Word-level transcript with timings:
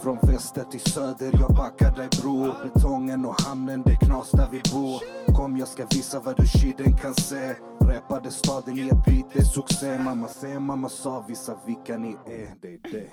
Från 0.00 0.18
väster 0.22 0.64
till 0.64 0.80
söder, 0.80 1.30
jag 1.40 1.54
backar 1.56 1.96
dig 1.96 2.08
bror 2.22 2.54
Betongen 2.64 3.24
och 3.24 3.40
hamnen, 3.40 3.82
det 3.86 3.92
är 3.92 4.06
knas 4.06 4.30
där 4.30 4.48
vi 4.52 4.62
bor. 4.72 5.02
Kom 5.34 5.56
jag 5.56 5.68
ska 5.68 5.86
visa 5.86 6.20
vad 6.20 6.36
du 6.36 6.46
shiden 6.46 6.96
kan 6.96 7.14
se. 7.14 7.54
Räpade 7.80 8.30
staden 8.30 8.78
i 8.78 8.88
ett 8.88 9.04
beat, 9.04 9.32
det 9.32 9.38
är 9.38 9.44
succé. 9.44 9.98
Mamma 9.98 10.28
se, 10.28 10.58
mamma 10.58 10.88
sa, 10.88 11.24
visa 11.28 11.56
vilka 11.66 11.98
ni 11.98 12.16
är, 12.26 12.54
det 12.62 12.68
är 12.68 12.78
det. 12.92 13.10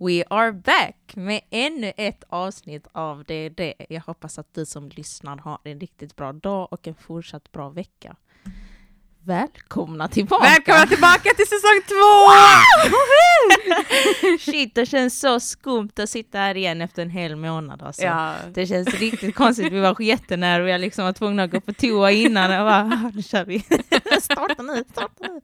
We 0.00 0.24
are 0.30 0.52
back 0.52 1.16
med 1.16 1.40
ännu 1.50 1.92
ett 1.96 2.24
avsnitt 2.28 2.86
av 2.92 3.24
DD. 3.24 3.74
Jag 3.88 4.00
hoppas 4.00 4.38
att 4.38 4.54
du 4.54 4.66
som 4.66 4.88
lyssnar 4.88 5.36
har 5.36 5.58
en 5.64 5.80
riktigt 5.80 6.16
bra 6.16 6.32
dag 6.32 6.68
och 6.70 6.88
en 6.88 6.94
fortsatt 6.94 7.52
bra 7.52 7.68
vecka. 7.68 8.16
Välkomna 9.28 10.08
tillbaka! 10.08 10.42
Välkomna 10.44 10.86
tillbaka 10.86 11.30
till 11.36 11.46
säsong 11.46 11.80
två! 11.88 12.30
Shit, 14.52 14.74
det 14.74 14.86
känns 14.86 15.20
så 15.20 15.40
skumt 15.40 15.90
att 15.98 16.10
sitta 16.10 16.38
här 16.38 16.56
igen 16.56 16.80
efter 16.80 17.02
en 17.02 17.10
hel 17.10 17.36
månad 17.36 17.82
alltså. 17.82 18.02
Ja. 18.02 18.34
Det 18.54 18.66
känns 18.66 18.88
riktigt 19.00 19.34
konstigt, 19.34 19.72
vi 19.72 19.80
var 19.80 20.00
jättenära 20.02 20.70
jag 20.70 20.80
liksom 20.80 21.04
var 21.04 21.12
tvungna 21.12 21.42
att 21.42 21.50
gå 21.50 21.60
på 21.60 21.72
toa 21.72 22.10
innan. 22.10 22.50
Jag 22.50 22.66
bara, 22.66 23.00
"Ah, 23.04 23.10
nu 23.14 23.22
kör 23.22 23.44
vi. 23.44 23.58
starta 24.22 24.62
nu, 24.62 24.84
starta 24.92 25.14
nu. 25.28 25.40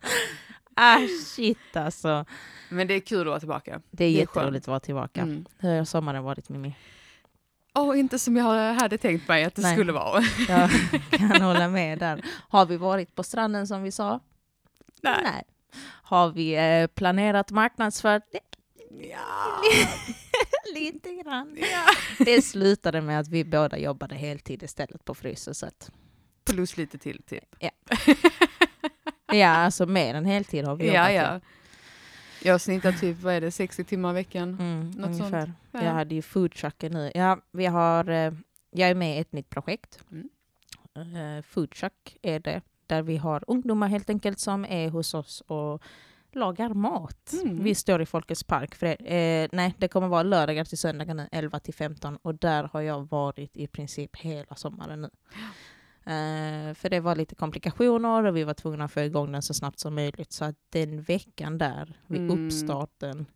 Ah 0.75 0.99
shit 1.37 1.77
alltså. 1.77 2.25
Men 2.69 2.87
det 2.87 2.95
är 2.95 3.01
kul 3.01 3.21
att 3.21 3.27
vara 3.27 3.39
tillbaka. 3.41 3.71
Det 3.71 3.77
är 3.77 3.81
Det 3.91 4.05
är 4.05 4.21
jätteroligt 4.21 4.65
att 4.65 4.69
vara 4.69 4.81
tillbaka. 4.81 5.21
Mm. 5.21 5.45
Hur 5.59 5.79
har 5.79 5.85
sommaren 5.85 6.25
varit 6.25 6.49
Mimmi? 6.49 6.75
Och 7.75 7.97
inte 7.97 8.19
som 8.19 8.37
jag 8.37 8.75
hade 8.75 8.99
tänkt 8.99 9.29
mig 9.29 9.45
att 9.45 9.55
det 9.55 9.63
Nej. 9.63 9.75
skulle 9.77 9.93
vara. 9.93 10.23
Jag 10.49 10.71
kan 11.11 11.43
hålla 11.43 11.69
med 11.69 11.99
där. 11.99 12.25
Har 12.49 12.67
vi 12.67 12.77
varit 12.77 13.15
på 13.15 13.23
stranden 13.23 13.67
som 13.67 13.83
vi 13.83 13.93
sa? 13.93 14.21
Nej. 15.03 15.43
Har 15.85 16.31
vi 16.33 16.55
eh, 16.55 16.87
planerat 16.87 17.51
marknadsfört? 17.51 18.23
Ja. 18.91 19.63
Lite 20.75 21.15
grann. 21.15 21.57
ja. 21.61 21.85
Det 22.25 22.43
slutade 22.43 23.01
med 23.01 23.21
att 23.21 23.29
vi 23.29 23.45
båda 23.45 23.79
jobbade 23.79 24.15
heltid 24.15 24.63
istället 24.63 25.05
på 25.05 25.15
Fryshuset. 25.15 25.91
Plus 26.45 26.77
lite 26.77 26.99
till 26.99 27.23
typ. 27.23 27.57
Ja, 29.33 29.49
alltså 29.49 29.87
mer 29.87 30.15
än 30.15 30.25
heltid 30.25 30.65
har 30.65 30.77
vi 30.77 30.87
jobbat. 30.87 31.13
Ja, 31.13 31.13
ja. 31.13 31.41
Jag 32.45 32.61
snittar 32.61 32.93
typ, 32.93 33.23
vad 33.23 33.35
är 33.35 33.41
det, 33.41 33.51
60 33.51 33.85
timmar 33.85 34.11
i 34.11 34.15
veckan. 34.15 34.57
Mm, 34.61 34.91
Något 34.91 35.07
ungefär. 35.11 35.45
sånt. 35.47 35.57
Jag 35.73 35.93
hade 35.93 36.15
ju 36.15 36.23
foodtrucken 36.23 36.93
nu. 36.93 37.11
Ja, 37.15 37.41
vi 37.53 37.67
har, 37.67 38.09
eh, 38.11 38.33
jag 38.71 38.91
är 38.91 38.95
med 38.95 39.17
i 39.17 39.21
ett 39.21 39.33
nytt 39.33 39.51
projekt. 39.51 39.99
Mm. 40.11 40.29
Eh, 41.37 41.43
foodtruck 41.43 42.17
är 42.23 42.39
det, 42.41 42.61
där 42.87 43.03
vi 43.03 43.17
har 43.17 43.45
ungdomar 43.47 43.89
helt 43.89 44.11
enkelt 44.11 44.39
som 44.39 44.65
är 44.65 44.91
hos 44.91 45.15
oss 45.15 45.41
och 45.41 45.83
lagar 46.33 46.69
mat. 46.75 47.33
Mm. 47.33 47.63
Vi 47.63 47.75
står 47.75 48.03
i 48.03 48.07
Folkets 48.07 48.45
park. 48.45 48.75
För 48.75 48.87
eh, 48.87 49.49
nej, 49.53 49.75
det 49.79 49.89
kommer 49.89 50.09
vara 50.09 50.23
lördagar 50.23 50.65
till 50.65 50.79
söndagar 50.79 51.15
nu, 51.15 51.29
11 51.33 51.59
till 51.61 51.75
15. 51.75 52.17
Och 52.23 52.35
där 52.35 52.69
har 52.73 52.81
jag 52.81 53.09
varit 53.09 53.57
i 53.57 53.67
princip 53.67 54.17
hela 54.17 54.55
sommaren 54.55 55.01
nu. 55.03 55.11
Eh, 56.07 56.75
för 56.75 56.89
det 56.91 57.01
var 57.01 57.17
lite 57.17 57.35
komplikationer 57.35 58.25
och 58.25 58.37
vi 58.37 58.45
var 58.45 58.55
tvungna 58.55 58.85
att 58.85 58.93
få 58.93 59.01
igång 59.01 59.33
den 59.33 59.43
så 59.43 59.55
snabbt 59.55 59.79
som 59.79 59.95
möjligt. 59.95 60.33
Så 60.33 60.45
att 60.45 60.57
den 60.71 61.03
veckan 61.03 61.59
där, 61.59 61.97
vid 62.07 62.21
Mm. 62.21 62.47
uppstarten, 62.47 63.27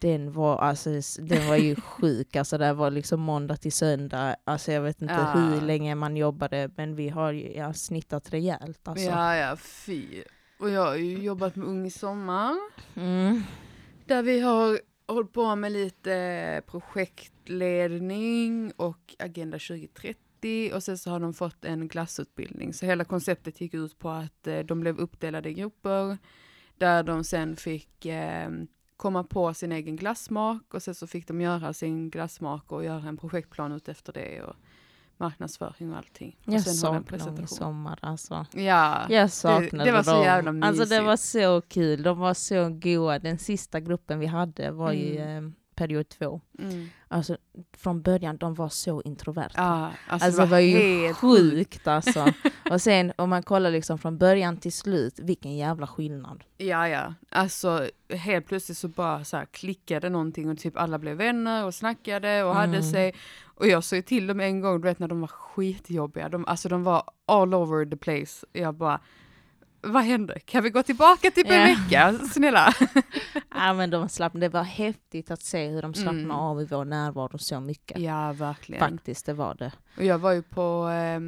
den 0.00 0.32
var, 0.32 0.58
alltså, 0.58 0.90
den 1.18 1.48
var 1.48 1.56
ju 1.56 1.74
sjuk. 1.80 2.36
Alltså 2.36 2.58
det 2.58 2.72
var 2.72 2.90
liksom 2.90 3.20
måndag 3.20 3.56
till 3.56 3.72
söndag. 3.72 4.36
Alltså 4.44 4.72
jag 4.72 4.82
vet 4.82 5.02
inte 5.02 5.14
Ja. 5.14 5.32
hur 5.32 5.60
länge 5.60 5.94
man 5.94 6.16
jobbade, 6.16 6.70
men 6.76 6.94
vi 6.94 7.08
har 7.08 7.32
ju 7.32 7.52
ja, 7.52 7.72
snittat 7.72 8.32
rejält. 8.32 8.88
Alltså. 8.88 9.06
Ja, 9.06 9.36
ja, 9.36 9.56
fy. 9.56 10.22
Och 10.58 10.70
jag 10.70 10.86
har 10.86 10.96
ju 10.96 11.18
jobbat 11.18 11.56
med 11.56 11.66
Ung 11.68 11.86
i 11.86 11.90
sommar. 11.90 12.56
Mm. 12.94 13.42
Där 14.06 14.22
vi 14.22 14.40
har 14.40 14.80
hållit 15.08 15.32
på 15.32 15.56
med 15.56 15.72
lite 15.72 16.62
projektledning 16.66 18.72
och 18.76 19.14
Agenda 19.18 19.58
2030 19.58 20.16
och 20.74 20.82
sen 20.82 20.98
så 20.98 21.10
har 21.10 21.20
de 21.20 21.34
fått 21.34 21.64
en 21.64 21.88
glassutbildning. 21.88 22.72
Så 22.74 22.86
hela 22.86 23.04
konceptet 23.04 23.60
gick 23.60 23.74
ut 23.74 23.98
på 23.98 24.10
att 24.10 24.46
eh, 24.46 24.58
de 24.58 24.80
blev 24.80 24.98
uppdelade 24.98 25.48
i 25.48 25.54
grupper 25.54 26.18
där 26.78 27.02
de 27.02 27.24
sen 27.24 27.56
fick 27.56 28.06
eh, 28.06 28.48
komma 28.96 29.24
på 29.24 29.54
sin 29.54 29.72
egen 29.72 29.96
glassmak 29.96 30.74
och 30.74 30.82
sen 30.82 30.94
så 30.94 31.06
fick 31.06 31.28
de 31.28 31.40
göra 31.40 31.72
sin 31.72 32.10
glassmak 32.10 32.72
och 32.72 32.84
göra 32.84 33.08
en 33.08 33.16
projektplan 33.16 33.72
ut 33.72 33.88
efter 33.88 34.12
det 34.12 34.42
och 34.42 34.54
marknadsföring 35.16 35.90
och 35.90 35.96
allting. 35.96 36.36
Och 36.46 36.52
Jag 36.52 36.62
saknar 36.62 37.42
i 37.44 37.46
sommar 37.46 37.98
alltså. 38.02 38.46
Ja, 38.52 39.06
Jag 39.08 39.30
saknade 39.30 39.84
det 39.84 39.92
var 39.92 40.02
så 40.02 40.10
dem. 40.12 40.22
jävla 40.22 40.50
Alltså 40.66 40.84
det 40.84 40.88
mysigt. 40.88 41.06
var 41.06 41.16
så 41.16 41.60
kul, 41.68 42.02
de 42.02 42.18
var 42.18 42.34
så 42.34 42.68
goa. 42.70 43.18
Den 43.18 43.38
sista 43.38 43.80
gruppen 43.80 44.18
vi 44.18 44.26
hade 44.26 44.70
var 44.70 44.92
ju 44.92 45.16
Mm. 45.18 45.46
eh, 45.46 45.52
period 45.76 46.08
två. 46.08 46.40
mm. 46.58 46.88
Alltså 47.08 47.36
från 47.76 48.02
början, 48.02 48.36
de 48.36 48.54
var 48.54 48.68
så 48.68 49.02
introverta. 49.02 49.52
ja 49.56 49.90
alltså, 50.08 50.26
Alltså 50.26 50.40
det 50.42 50.46
var 50.46 50.58
ju 50.58 50.78
helt 50.78 51.16
sjukt. 51.18 51.86
alltså. 51.86 52.26
Och 52.70 52.82
sen 52.82 53.12
om 53.18 53.30
man 53.30 53.42
kollar 53.42 53.70
liksom 53.70 53.98
från 53.98 54.18
början 54.18 54.56
till 54.56 54.72
slut, 54.72 55.18
vilken 55.18 55.56
jävla 55.56 55.86
skillnad. 55.86 56.44
Ja, 56.56 56.88
ja. 56.88 57.14
Alltså 57.30 57.88
helt 58.10 58.46
plötsligt 58.46 58.78
så 58.78 58.88
bara 58.88 59.24
så 59.24 59.36
här 59.36 59.44
klickade 59.44 60.08
någonting 60.08 60.50
och 60.50 60.58
typ 60.58 60.76
alla 60.76 60.98
blev 60.98 61.16
vänner 61.16 61.64
och 61.64 61.74
snackade 61.74 62.42
och 62.44 62.54
hade 62.54 62.76
Mm. 62.78 62.82
sig. 62.82 63.14
Och 63.44 63.66
jag 63.66 63.84
ju 63.96 64.02
till 64.02 64.26
dem 64.26 64.40
en 64.40 64.60
gång, 64.60 64.80
du 64.80 64.88
vet 64.88 64.98
när 64.98 65.08
de 65.08 65.20
var 65.20 65.28
skitjobbiga, 65.28 66.28
de, 66.28 66.46
alltså 66.46 66.68
de 66.68 66.82
var 66.84 67.02
all 67.26 67.54
over 67.54 67.86
the 67.86 67.96
place. 67.96 68.46
Jag 68.52 68.74
bara, 68.74 69.00
vad 69.92 70.02
hände? 70.02 70.38
Kan 70.44 70.62
vi 70.62 70.70
gå 70.70 70.82
tillbaka 70.82 71.30
typ 71.30 71.50
en 71.50 71.54
Ja. 71.60 71.76
vecka? 71.76 72.18
Snälla. 72.32 72.72
Ja 73.54 73.72
men 73.74 73.90
de 73.90 74.08
slapp, 74.08 74.32
det 74.34 74.48
var 74.48 74.62
häftigt 74.62 75.30
att 75.30 75.42
se 75.42 75.68
hur 75.68 75.82
de 75.82 75.94
slappnade 75.94 76.18
Mm. 76.24 76.30
av 76.36 76.62
i 76.62 76.64
vår 76.64 76.84
närvaro 76.84 77.38
så 77.38 77.60
mycket. 77.60 77.98
Ja, 77.98 78.32
verkligen. 78.32 78.90
Faktiskt, 78.90 79.26
det 79.26 79.32
var 79.32 79.54
det. 79.54 79.72
Och 79.96 80.04
jag 80.04 80.18
var 80.18 80.32
ju 80.32 80.42
på 80.42 80.88
eh, 80.88 81.20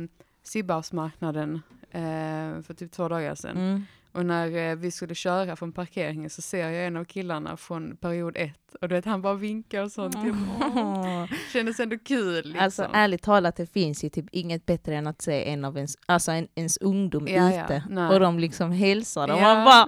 Sibbarpsmarknaden 0.42 1.62
eh, 1.91 2.62
för 2.62 2.74
typ 2.74 2.92
två 2.92 3.08
dagar 3.08 3.34
sedan. 3.34 3.56
Mm. 3.56 3.86
Och 4.12 4.26
när 4.26 4.70
eh, 4.70 4.76
vi 4.76 4.91
skulle 4.91 5.14
köra 5.14 5.56
från 5.56 5.72
parkeringen 5.72 6.30
så 6.30 6.42
ser 6.42 6.69
jag 6.69 6.86
en 6.86 6.96
av 6.96 7.04
killarna 7.04 7.56
från 7.56 7.96
period 7.96 8.36
ett 8.36 8.74
och 8.80 8.88
du 8.88 8.94
vet 8.94 9.04
han 9.04 9.22
bara 9.22 9.34
vinkar 9.34 9.82
och 9.82 9.92
sånt. 9.92 10.16
Åh. 10.16 11.24
Kändes 11.52 11.80
ändå 11.80 11.98
kul 11.98 12.44
liksom. 12.44 12.60
Alltså 12.64 12.91
ärligt 12.92 13.22
talat, 13.22 13.56
det 13.56 13.66
finns 13.72 14.04
ju 14.04 14.08
typ 14.08 14.26
inget 14.32 14.66
bättre 14.66 14.96
än 14.96 15.06
att 15.06 15.22
se 15.22 15.50
en 15.50 15.64
av 15.64 15.76
ens, 15.76 15.96
alltså 16.06 16.30
en, 16.32 16.48
ens 16.54 16.76
ungdom 16.76 17.28
Ja, 17.28 17.52
ja, 17.52 17.64
ute 17.64 17.82
nej. 17.91 18.08
och 18.08 18.20
de 18.20 18.38
liksom 18.38 18.70
hälsar 18.72 19.32
och 19.32 19.38
Ja. 19.38 19.42
man 19.54 19.64
bara 19.64 19.86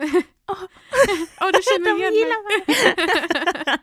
Åh, 1.40 1.50
du 1.52 1.60
känner 1.62 1.84
de 2.00 2.14
igen 2.14 2.28
mig. 2.66 3.78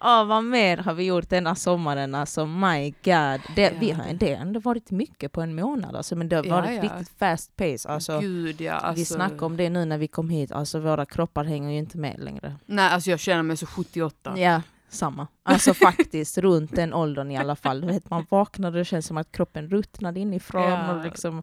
Ja, 0.00 0.24
vad 0.24 0.44
mer 0.44 0.76
har 0.76 0.94
vi 0.94 1.04
gjort 1.04 1.28
denna 1.30 1.54
sommaren? 1.54 2.14
Alltså 2.14 2.46
my 2.46 2.90
god. 2.90 3.40
Det, 3.56 3.72
vi 3.80 3.90
har, 3.90 4.04
det 4.14 4.34
har 4.34 4.40
ändå 4.42 4.60
varit 4.60 4.90
mycket 4.90 5.32
på 5.32 5.40
en 5.42 5.54
månad 5.54 5.96
alltså, 5.96 6.16
men 6.16 6.28
det 6.28 6.36
har 6.36 6.44
Ja, 6.44 6.54
varit 6.56 6.76
ja. 6.76 6.82
riktigt 6.82 7.18
fast 7.18 7.56
pace. 7.56 7.88
Alltså, 7.88 8.20
Gud 8.20 8.60
ja. 8.60 8.72
Alltså, 8.72 9.00
Vi 9.00 9.04
snackade 9.04 9.44
om 9.44 9.56
det 9.56 9.70
nu 9.70 9.84
när 9.84 9.98
vi 9.98 10.08
kom 10.08 10.30
hit, 10.30 10.52
alltså 10.52 10.80
våra 10.80 11.06
kroppar 11.06 11.44
hänger 11.44 11.70
ju 11.70 11.78
inte 11.78 11.98
med 11.98 12.18
längre. 12.20 12.54
Nej, 12.66 12.90
alltså 12.92 13.10
jag 13.10 13.20
känner 13.20 13.42
mig 13.42 13.56
så 13.56 13.66
78. 13.66 14.38
Ja, 14.38 14.62
samma. 14.88 15.26
Alltså 15.42 15.74
faktiskt 15.84 16.38
runt 16.38 16.76
den 16.76 16.94
åldern 16.94 17.30
i 17.30 17.36
alla 17.36 17.56
fall. 17.56 17.84
Vet, 17.84 18.10
man 18.10 18.26
vaknar 18.28 18.68
och 18.68 18.74
det 18.74 18.84
känns 18.84 19.06
som 19.06 19.16
att 19.16 19.32
kroppen 19.32 19.68
ruttnade 19.68 20.20
inifrån. 20.20 20.62
Ja. 20.70 20.92
Och 20.94 21.04
liksom, 21.04 21.42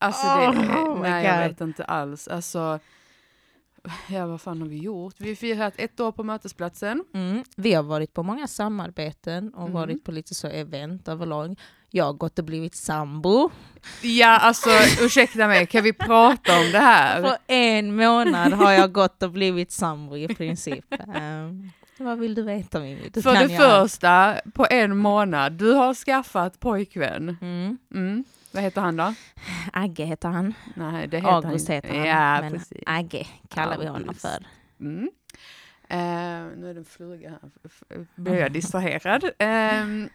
Alltså 0.00 0.26
det, 0.26 0.48
Oh 0.48 1.00
nej 1.00 1.24
jag 1.26 1.48
vet 1.48 1.60
inte 1.60 1.84
alls. 1.84 2.28
Alltså, 2.28 2.78
ja 4.08 4.26
vad 4.26 4.40
fan 4.40 4.60
har 4.60 4.68
vi 4.68 4.76
gjort? 4.78 5.14
Vi 5.18 5.28
har 5.28 5.34
firat 5.36 5.74
ett 5.76 6.00
år 6.00 6.12
på 6.12 6.22
mötesplatsen. 6.22 7.04
mm, 7.14 7.44
vi 7.56 7.74
har 7.74 7.82
varit 7.82 8.14
på 8.14 8.22
många 8.22 8.46
samarbeten 8.46 9.54
och 9.54 9.60
Mm. 9.62 9.72
varit 9.72 10.04
på 10.04 10.12
lite 10.12 10.34
så 10.34 10.46
event 10.46 11.08
överlag. 11.08 11.58
Jag 11.90 12.04
har 12.04 12.12
gått 12.12 12.38
och 12.38 12.44
blivit 12.44 12.74
sambo. 12.74 13.50
Ja 14.02 14.38
alltså 14.38 14.70
ursäkta 15.00 15.46
mig, 15.46 15.66
kan 15.66 15.84
vi 15.84 15.92
prata 15.92 16.58
om 16.60 16.72
det 16.72 16.78
här? 16.78 17.22
På 17.22 17.36
en 17.46 17.96
månad 17.96 18.52
har 18.52 18.72
jag 18.72 18.92
gått 18.92 19.22
och 19.22 19.30
blivit 19.30 19.72
sambo 19.72 20.16
i 20.16 20.28
princip. 20.34 20.84
Ehm, 21.14 21.70
vad 21.98 22.18
vill 22.18 22.34
du 22.34 22.42
veta 22.42 22.80
Mimmi? 22.80 23.10
För 23.22 23.48
det 23.48 23.56
första, 23.56 24.34
på 24.54 24.66
en 24.70 24.96
månad, 24.96 25.52
du 25.52 25.72
har 25.72 25.94
skaffat 25.94 26.60
pojkvän. 26.60 27.36
Mm. 27.40 28.24
Vad 28.52 28.62
heter 28.62 28.80
han 28.80 28.96
då? 28.96 29.14
Agge 29.72 30.04
heter 30.04 30.28
han. 30.28 30.54
Nej, 30.74 31.06
det 31.08 31.16
heter 31.16 31.28
August 31.30 31.68
han. 31.68 31.74
heter 31.74 31.94
han. 31.94 32.06
Ja, 32.06 32.40
men 32.40 32.52
precis. 32.52 32.78
Agge 32.86 33.26
kallar 33.48 33.78
vi 33.78 33.86
honom 33.86 34.08
August. 34.08 34.20
för. 34.20 34.46
Mm. 34.80 35.10
Eh, 35.90 36.56
nu 36.58 36.70
är 36.70 36.74
det 36.74 36.80
en 36.80 36.84
fluga 36.84 37.30
här, 37.30 38.06
blir 38.14 38.34
jag 38.34 38.52
distraherad. 38.52 39.30
Ehm, 39.38 40.08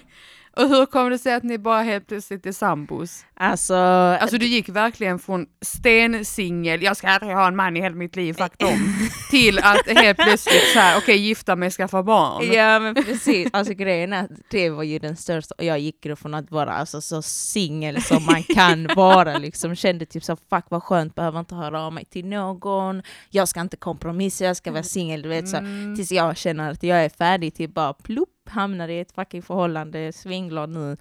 Och 0.56 0.68
hur 0.68 0.86
kom 0.86 1.10
det 1.10 1.18
sig 1.18 1.34
att 1.34 1.42
ni 1.42 1.58
bara 1.58 1.82
helt 1.82 2.06
plötsligt 2.06 2.46
är 2.46 2.52
sambos? 2.52 3.24
Alltså, 3.34 3.74
Alltså 3.74 4.38
du 4.38 4.46
gick 4.46 4.68
verkligen 4.68 5.18
från 5.18 5.46
stensingel, 5.60 6.82
jag 6.82 6.96
ska 6.96 7.08
aldrig 7.08 7.34
ha 7.34 7.48
en 7.48 7.56
man 7.56 7.76
i 7.76 7.80
hela 7.80 7.94
mitt 7.96 8.16
liv, 8.16 8.32
fuck 8.32 8.58
dem, 8.58 8.94
till 9.30 9.58
att 9.58 9.86
helt 9.86 10.18
plötsligt 10.18 10.72
så 10.72 10.78
här, 10.78 10.98
okej 10.98 11.02
okay, 11.14 11.16
gifta 11.16 11.56
mig, 11.56 11.70
skaffa 11.70 12.02
barn. 12.02 12.52
Ja 12.52 12.78
men 12.78 12.94
precis, 12.94 13.48
alltså 13.52 13.74
grejen 13.74 14.12
är 14.12 14.24
att 14.24 14.30
det 14.50 14.70
var 14.70 14.82
ju 14.82 14.98
den 14.98 15.16
största, 15.16 15.54
och 15.58 15.64
jag 15.64 15.78
gick 15.78 16.06
från 16.16 16.34
att 16.34 16.50
vara 16.50 16.72
alltså, 16.72 17.00
så 17.00 17.22
singel 17.22 18.02
som 18.02 18.24
man 18.24 18.42
kan 18.42 18.86
vara 18.96 19.38
liksom, 19.38 19.74
kände 19.74 20.06
typ 20.06 20.24
så 20.24 20.36
fuck 20.50 20.64
vad 20.68 20.82
skönt, 20.82 21.14
behöver 21.14 21.38
inte 21.40 21.54
höra 21.54 21.80
av 21.82 21.92
mig 21.92 22.04
till 22.04 22.26
någon, 22.26 23.02
jag 23.30 23.48
ska 23.48 23.60
inte 23.60 23.76
kompromissa, 23.76 24.44
jag 24.44 24.56
ska 24.56 24.72
vara 24.72 24.82
singel, 24.82 25.22
du 25.22 25.28
vet 25.28 25.48
så, 25.48 25.56
Mm. 25.56 25.96
tills 25.96 26.12
jag 26.12 26.36
känner 26.36 26.70
att 26.70 26.82
jag 26.82 27.04
är 27.04 27.08
färdig 27.08 27.54
till 27.54 27.70
bara 27.70 27.92
plupp, 27.92 28.28
hamnar 28.48 28.88
i 28.88 29.00
ett 29.00 29.12
fucking 29.12 29.42
förhållande, 29.42 30.12
svingglad 30.12 30.70
nu. 30.70 30.96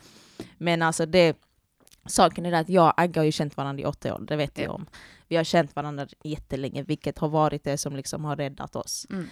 Men 0.58 0.82
alltså 0.82 1.06
det, 1.06 1.38
saken 2.06 2.46
är 2.46 2.52
det 2.52 2.60
att 2.60 2.70
jag 2.70 2.88
och 2.88 3.02
Agga 3.02 3.22
har 3.22 3.26
ju 3.26 3.32
känt 3.32 3.58
varandra 3.58 3.82
i 3.82 3.86
åtta 3.86 4.16
år, 4.16 4.20
det 4.28 4.36
vet 4.36 4.58
Ja. 4.58 4.64
jag 4.64 4.76
om. 4.76 4.86
Vi 5.28 5.36
har 5.36 5.44
känt 5.44 5.76
varandra 5.76 6.08
jättelänge, 6.24 6.84
vilket 6.84 7.18
har 7.18 7.30
varit 7.30 7.64
det 7.64 7.78
som 7.78 7.96
liksom 7.96 8.26
har 8.26 8.36
räddat 8.36 8.76
oss. 8.76 9.08
Mm. 9.10 9.28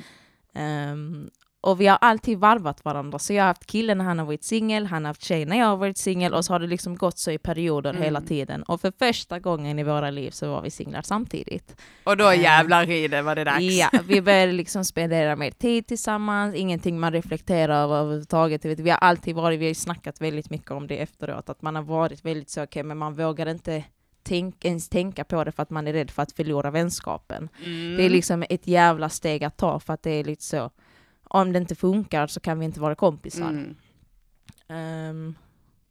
Ehm, 0.54 1.30
och 1.64 1.82
vi 1.82 1.88
har 1.88 1.98
alltid 2.02 2.38
varvat 2.38 2.86
varandra. 2.86 3.20
Så 3.20 3.34
jag 3.34 3.44
har 3.44 3.48
haft 3.48 3.66
killen 3.66 3.98
när 3.98 4.06
han 4.06 4.20
har 4.20 4.26
varit 4.26 4.44
singel, 4.44 4.86
han 4.86 5.06
har 5.06 5.10
haft 5.10 5.24
tjej 5.24 5.46
när 5.46 5.60
jag 5.60 5.66
har 5.66 5.78
varit 5.78 5.98
singel 5.98 6.34
och 6.34 6.46
så 6.46 6.54
har 6.54 6.60
det 6.60 6.68
liksom 6.68 6.96
gått 6.96 7.18
så 7.18 7.32
i 7.32 7.38
perioder 7.38 7.90
Mm. 7.90 8.02
hela 8.02 8.22
tiden. 8.22 8.64
Och 8.64 8.82
för 8.82 8.94
första 9.00 9.40
gången 9.40 9.80
i 9.80 9.84
våra 9.84 10.10
liv 10.10 10.32
så 10.32 10.50
var 10.52 10.62
vi 10.62 10.72
singlar 10.72 11.02
samtidigt. 11.02 11.76
Och 12.04 12.18
då 12.18 12.34
jävlar 12.34 12.90
i 12.90 13.08
det 13.08 13.22
var 13.22 13.36
det 13.36 13.44
dags. 13.44 13.62
Ja, 13.64 13.90
vi 14.08 14.22
började 14.22 14.52
liksom 14.52 14.86
spendera 14.86 15.36
mer 15.36 15.52
tid 15.52 15.88
tillsammans, 15.88 16.56
ingenting 16.56 17.00
man 17.00 17.14
reflekterar 17.14 17.84
över 17.84 17.96
överhuvudtaget. 17.96 18.66
Vi 18.66 18.90
har 18.90 18.98
alltid 18.98 19.36
varit, 19.36 19.60
vi 19.60 19.68
har 19.68 19.74
snackat 19.74 20.22
väldigt 20.22 20.50
mycket 20.50 20.72
om 20.72 20.88
det 20.88 20.98
efteråt, 21.02 21.50
att 21.50 21.62
man 21.62 21.76
har 21.76 21.84
varit 21.84 22.26
väldigt 22.26 22.50
så 22.50 22.64
okej, 22.64 22.84
men 22.84 22.98
man 22.98 23.14
vågar 23.14 23.50
inte 23.50 23.84
tänk, 24.24 24.66
ens 24.66 24.90
tänka 24.90 25.24
på 25.24 25.44
det 25.44 25.52
för 25.52 25.64
att 25.64 25.70
man 25.70 25.88
är 25.88 25.94
rädd 25.94 26.12
för 26.12 26.22
att 26.22 26.32
förlora 26.32 26.72
vänskapen. 26.72 27.50
Mm. 27.66 27.98
Det 27.98 28.04
är 28.04 28.10
liksom 28.10 28.44
ett 28.50 28.68
jävla 28.68 29.10
steg 29.10 29.44
att 29.44 29.58
ta 29.58 29.80
för 29.80 29.94
att 29.94 30.04
det 30.04 30.12
är 30.12 30.24
lite 30.24 30.44
så, 30.44 30.70
om 31.34 31.54
det 31.54 31.60
inte 31.60 31.76
funkar 31.76 32.28
så 32.28 32.40
kan 32.40 32.60
vi 32.60 32.66
inte 32.66 32.80
vara 32.80 32.96
kompisar. 32.96 33.50
Mm. 34.70 35.36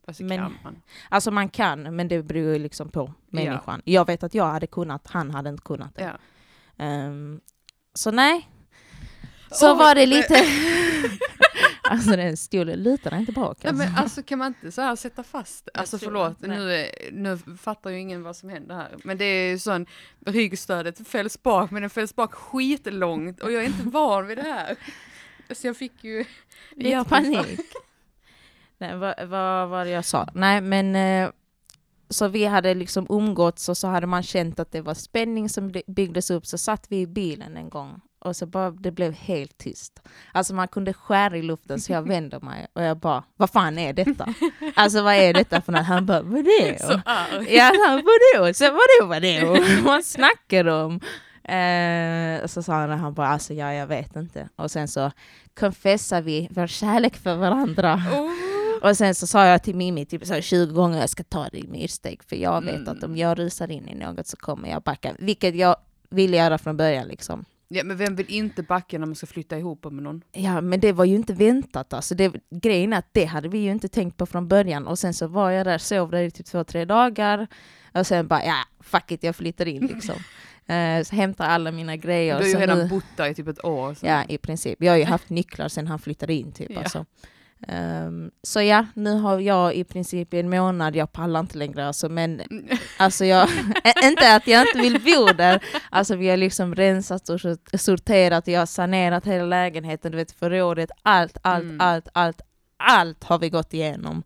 Fast 0.06 0.18
det 0.18 0.24
Men- 0.24 0.38
kan 0.38 0.54
man. 0.64 0.82
alltså 1.08 1.30
man 1.30 1.48
kan, 1.48 1.96
men 1.96 2.08
det 2.08 2.22
beror 2.22 2.52
ju 2.52 2.58
liksom 2.58 2.88
på 2.88 3.12
människan. 3.28 3.82
Jag 3.84 4.06
vet 4.06 4.22
att 4.22 4.34
jag 4.34 4.44
hade 4.44 4.66
kunnat, 4.66 5.06
han 5.06 5.30
hade 5.30 5.48
inte 5.50 5.62
kunnat 5.62 5.94
det. 5.94 6.02
Ja. 6.02 6.18
Ehm, 6.84 7.40
så 7.94 8.10
nej. 8.10 8.48
Så 9.50 9.72
Åh, 9.72 9.78
var 9.78 9.94
det 9.94 10.06
lite... 10.06 10.34
alltså 11.90 12.10
den 12.10 12.36
stolen 12.36 12.82
lutar 12.82 13.18
inte 13.18 13.32
bak. 13.32 13.58
Ja, 13.60 13.68
Alltså. 13.68 13.84
men 13.84 13.96
alltså 13.96 14.22
kan 14.22 14.38
man 14.38 14.46
inte 14.48 14.72
så 14.72 14.82
här 14.82 14.96
sätta 14.96 15.22
fast, 15.22 15.68
alltså 15.74 15.98
förlåt, 15.98 16.40
nu, 16.40 16.86
nu 17.12 17.38
fattar 17.58 17.90
ju 17.90 18.00
ingen 18.00 18.22
vad 18.22 18.36
som 18.36 18.48
händer 18.48 18.74
här, 18.74 18.94
men 19.04 19.18
det 19.18 19.24
är 19.24 19.50
ju 19.50 19.58
sån, 19.58 19.86
ryggstödet 20.26 21.08
fälls 21.08 21.42
bak, 21.42 21.70
men 21.70 21.82
den 21.82 21.90
fälls 21.90 22.14
bak 22.16 22.34
skitlångt 22.34 23.40
och 23.40 23.52
jag 23.52 23.62
är 23.62 23.66
inte 23.66 23.88
van 23.88 24.26
vid 24.26 24.38
det 24.38 24.42
här. 24.42 24.76
Så 25.54 25.66
jag 25.66 25.76
fick 25.76 26.04
ju... 26.04 26.24
Ja, 26.76 27.04
panik. 27.04 27.60
Nej, 28.78 28.96
vad, 28.96 29.14
vad 29.28 29.68
var 29.68 29.84
det 29.84 29.90
jag 29.90 30.04
sa? 30.04 30.28
Nej, 30.34 30.60
men 30.60 30.96
eh, 30.96 31.30
så 32.08 32.28
vi 32.28 32.44
hade 32.44 32.74
liksom 32.74 33.06
umgåtts 33.10 33.68
och 33.68 33.76
så 33.76 33.88
hade 33.88 34.06
man 34.06 34.22
känt 34.22 34.60
att 34.60 34.72
det 34.72 34.80
var 34.80 34.94
spänning 34.94 35.48
som 35.48 35.68
by- 35.72 35.82
byggdes 35.86 36.30
upp. 36.30 36.46
Så 36.46 36.58
satt 36.58 36.86
vi 36.88 37.00
i 37.00 37.06
bilen 37.06 37.56
en 37.56 37.70
gång 37.70 38.00
och 38.18 38.36
så 38.36 38.46
bara 38.46 38.70
det 38.70 38.90
blev 38.90 39.12
helt 39.12 39.58
tyst. 39.58 40.02
Alltså 40.32 40.54
man 40.54 40.68
kunde 40.68 40.92
skära 40.92 41.36
i 41.36 41.42
luften 41.42 41.80
så 41.80 41.92
jag 41.92 42.02
vände 42.08 42.40
mig 42.40 42.66
och 42.72 42.82
jag 42.82 42.96
bara, 42.98 43.24
vad 43.36 43.50
fan 43.50 43.78
är 43.78 43.92
detta? 43.92 44.34
Alltså 44.74 45.02
vad 45.02 45.14
är 45.14 45.34
detta 45.34 45.60
för 45.60 45.72
något? 45.72 45.86
Han 45.86 46.06
bara, 46.06 46.22
vad 46.22 46.38
är 46.46 46.78
Så 46.78 46.88
det? 46.92 47.02
arg. 47.04 47.54
Ja, 47.54 47.72
han 47.86 48.02
vadå? 48.36 48.54
Så 48.54 48.64
vadå, 48.64 49.06
vadå? 49.08 49.64
Vad 49.84 50.04
snackar 50.04 50.64
de 50.64 50.72
om? 50.84 51.00
Eh, 51.44 52.46
så 52.46 52.62
sa 52.62 52.72
han, 52.74 52.90
han 52.90 53.14
bara, 53.14 53.28
alltså 53.28 53.54
ja, 53.54 53.72
jag 53.72 53.86
vet 53.86 54.16
inte. 54.16 54.48
Och 54.56 54.70
sen 54.70 54.88
så 54.88 55.10
confessar 55.54 56.22
vi 56.22 56.48
vår 56.50 56.66
kärlek 56.66 57.16
för 57.16 57.36
varandra. 57.36 57.94
Oh. 58.12 58.30
Och 58.90 58.96
sen 58.96 59.14
så 59.14 59.26
sa 59.26 59.46
jag 59.46 59.62
till 59.62 59.74
Mimmi 59.76 60.06
typ 60.06 60.26
så 60.26 60.34
här 60.34 60.40
20 60.40 60.72
gånger 60.74 61.00
jag 61.00 61.10
ska 61.10 61.22
ta 61.22 61.48
det 61.52 61.58
i 61.58 61.66
myrsteg 61.68 62.20
för 62.26 62.36
jag 62.36 62.64
vet 62.64 62.74
Mm. 62.74 62.88
att 62.88 63.02
om 63.02 63.16
jag 63.16 63.38
rusar 63.38 63.70
in 63.70 63.88
i 63.88 63.94
något 63.94 64.26
så 64.26 64.36
kommer 64.36 64.68
jag 64.70 64.82
backa. 64.82 65.14
Vilket 65.18 65.54
jag 65.56 65.76
ville 66.10 66.36
göra 66.36 66.58
från 66.58 66.76
början 66.76 67.08
liksom. 67.08 67.44
Ja 67.68 67.84
men 67.84 67.96
vem 67.96 68.16
vill 68.16 68.30
inte 68.30 68.62
backa 68.62 68.98
när 68.98 69.06
man 69.06 69.14
ska 69.14 69.26
flytta 69.26 69.58
ihop 69.58 69.84
med 69.84 70.02
någon? 70.02 70.22
Ja 70.32 70.60
men 70.60 70.80
det 70.80 70.92
var 70.92 71.04
ju 71.04 71.14
inte 71.14 71.32
väntat 71.32 71.92
alltså. 71.92 72.14
Det, 72.14 72.32
grejen 72.50 72.92
är 72.92 72.98
att 72.98 73.08
det 73.12 73.24
hade 73.24 73.48
vi 73.48 73.58
ju 73.58 73.70
inte 73.70 73.88
tänkt 73.88 74.16
på 74.16 74.26
från 74.26 74.48
början 74.48 74.86
och 74.86 74.98
sen 74.98 75.14
så 75.14 75.26
var 75.26 75.50
jag 75.50 75.66
där, 75.66 75.78
sov 75.78 76.10
där 76.10 76.22
i 76.22 76.30
typ 76.30 76.46
två, 76.46 76.64
tre 76.64 76.84
dagar 76.84 77.46
och 77.94 78.06
sen 78.06 78.26
bara 78.28 78.44
ja, 78.44 78.56
fuck 78.80 79.10
it, 79.12 79.22
jag 79.22 79.36
flyttar 79.36 79.68
in 79.68 79.86
liksom. 79.86 80.14
Eh, 80.66 81.02
så 81.04 81.16
hämtar 81.16 81.44
alla 81.48 81.70
mina 81.70 81.96
grejer. 81.96 82.38
Du 82.38 82.44
har 82.44 82.48
ju 82.48 82.56
redan 82.56 82.78
nu- 82.78 82.88
bott 82.88 83.04
där 83.16 83.26
i 83.28 83.34
typ 83.34 83.48
ett 83.48 83.64
år. 83.64 83.94
Så. 83.94 84.06
Ja, 84.06 84.24
i 84.28 84.38
princip. 84.38 84.82
Jag 84.82 84.92
har 84.92 84.96
ju 84.98 85.04
haft 85.14 85.30
nycklar 85.30 85.68
sen 85.68 85.86
han 85.86 85.98
flyttade 85.98 86.34
in 86.34 86.52
typ. 86.52 86.70
Ja. 86.70 86.78
Alltså. 86.78 87.06
Ehm, 87.68 88.30
så 88.42 88.62
ja, 88.62 88.86
nu 88.94 89.10
har 89.18 89.40
jag 89.40 89.74
i 89.74 89.84
princip 89.84 90.34
en 90.34 90.50
månad, 90.50 90.96
jag 90.96 91.12
pallar 91.12 91.40
inte 91.40 91.58
längre 91.58 91.86
alltså, 91.86 92.08
men 92.08 92.40
alltså 92.96 93.24
jag, 93.24 93.48
inte 94.04 94.34
att 94.34 94.46
jag 94.46 94.62
inte 94.68 94.78
vill 94.78 95.00
bo 95.02 95.32
där, 95.32 95.64
alltså 95.90 96.16
vi 96.16 96.28
har 96.28 96.36
liksom 96.36 96.74
rensat 96.74 97.28
och 97.28 97.40
sort- 97.40 97.68
sorterat, 97.80 98.46
jag 98.46 98.58
har 98.60 98.66
sanerat 98.66 99.26
hela 99.26 99.44
lägenheten, 99.44 100.12
du 100.12 100.16
vet 100.18 100.32
förrådet, 100.32 100.90
allt, 101.02 101.38
allt, 101.42 101.62
Mm. 101.64 101.80
allt, 101.80 102.08
allt, 102.12 102.40
allt 102.76 103.24
har 103.24 103.38
vi 103.38 103.50
gått 103.50 103.74
igenom. 103.74 104.22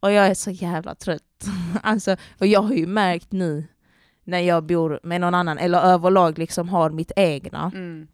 Och 0.00 0.12
jag 0.12 0.26
är 0.26 0.34
så 0.34 0.50
jävla 0.50 0.94
trött. 0.94 1.22
Alltså, 1.82 2.16
och 2.38 2.46
jag 2.46 2.62
har 2.62 2.74
ju 2.74 2.86
märkt 2.86 3.32
nu 3.32 3.64
när 4.24 4.38
jag 4.40 4.64
bor 4.64 5.00
med 5.02 5.20
någon 5.20 5.34
annan, 5.34 5.58
eller 5.58 5.78
överlag 5.80 6.38
liksom 6.38 6.68
har 6.68 6.90
mitt 6.90 7.12
egna, 7.16 7.70
Mm. 7.74 8.06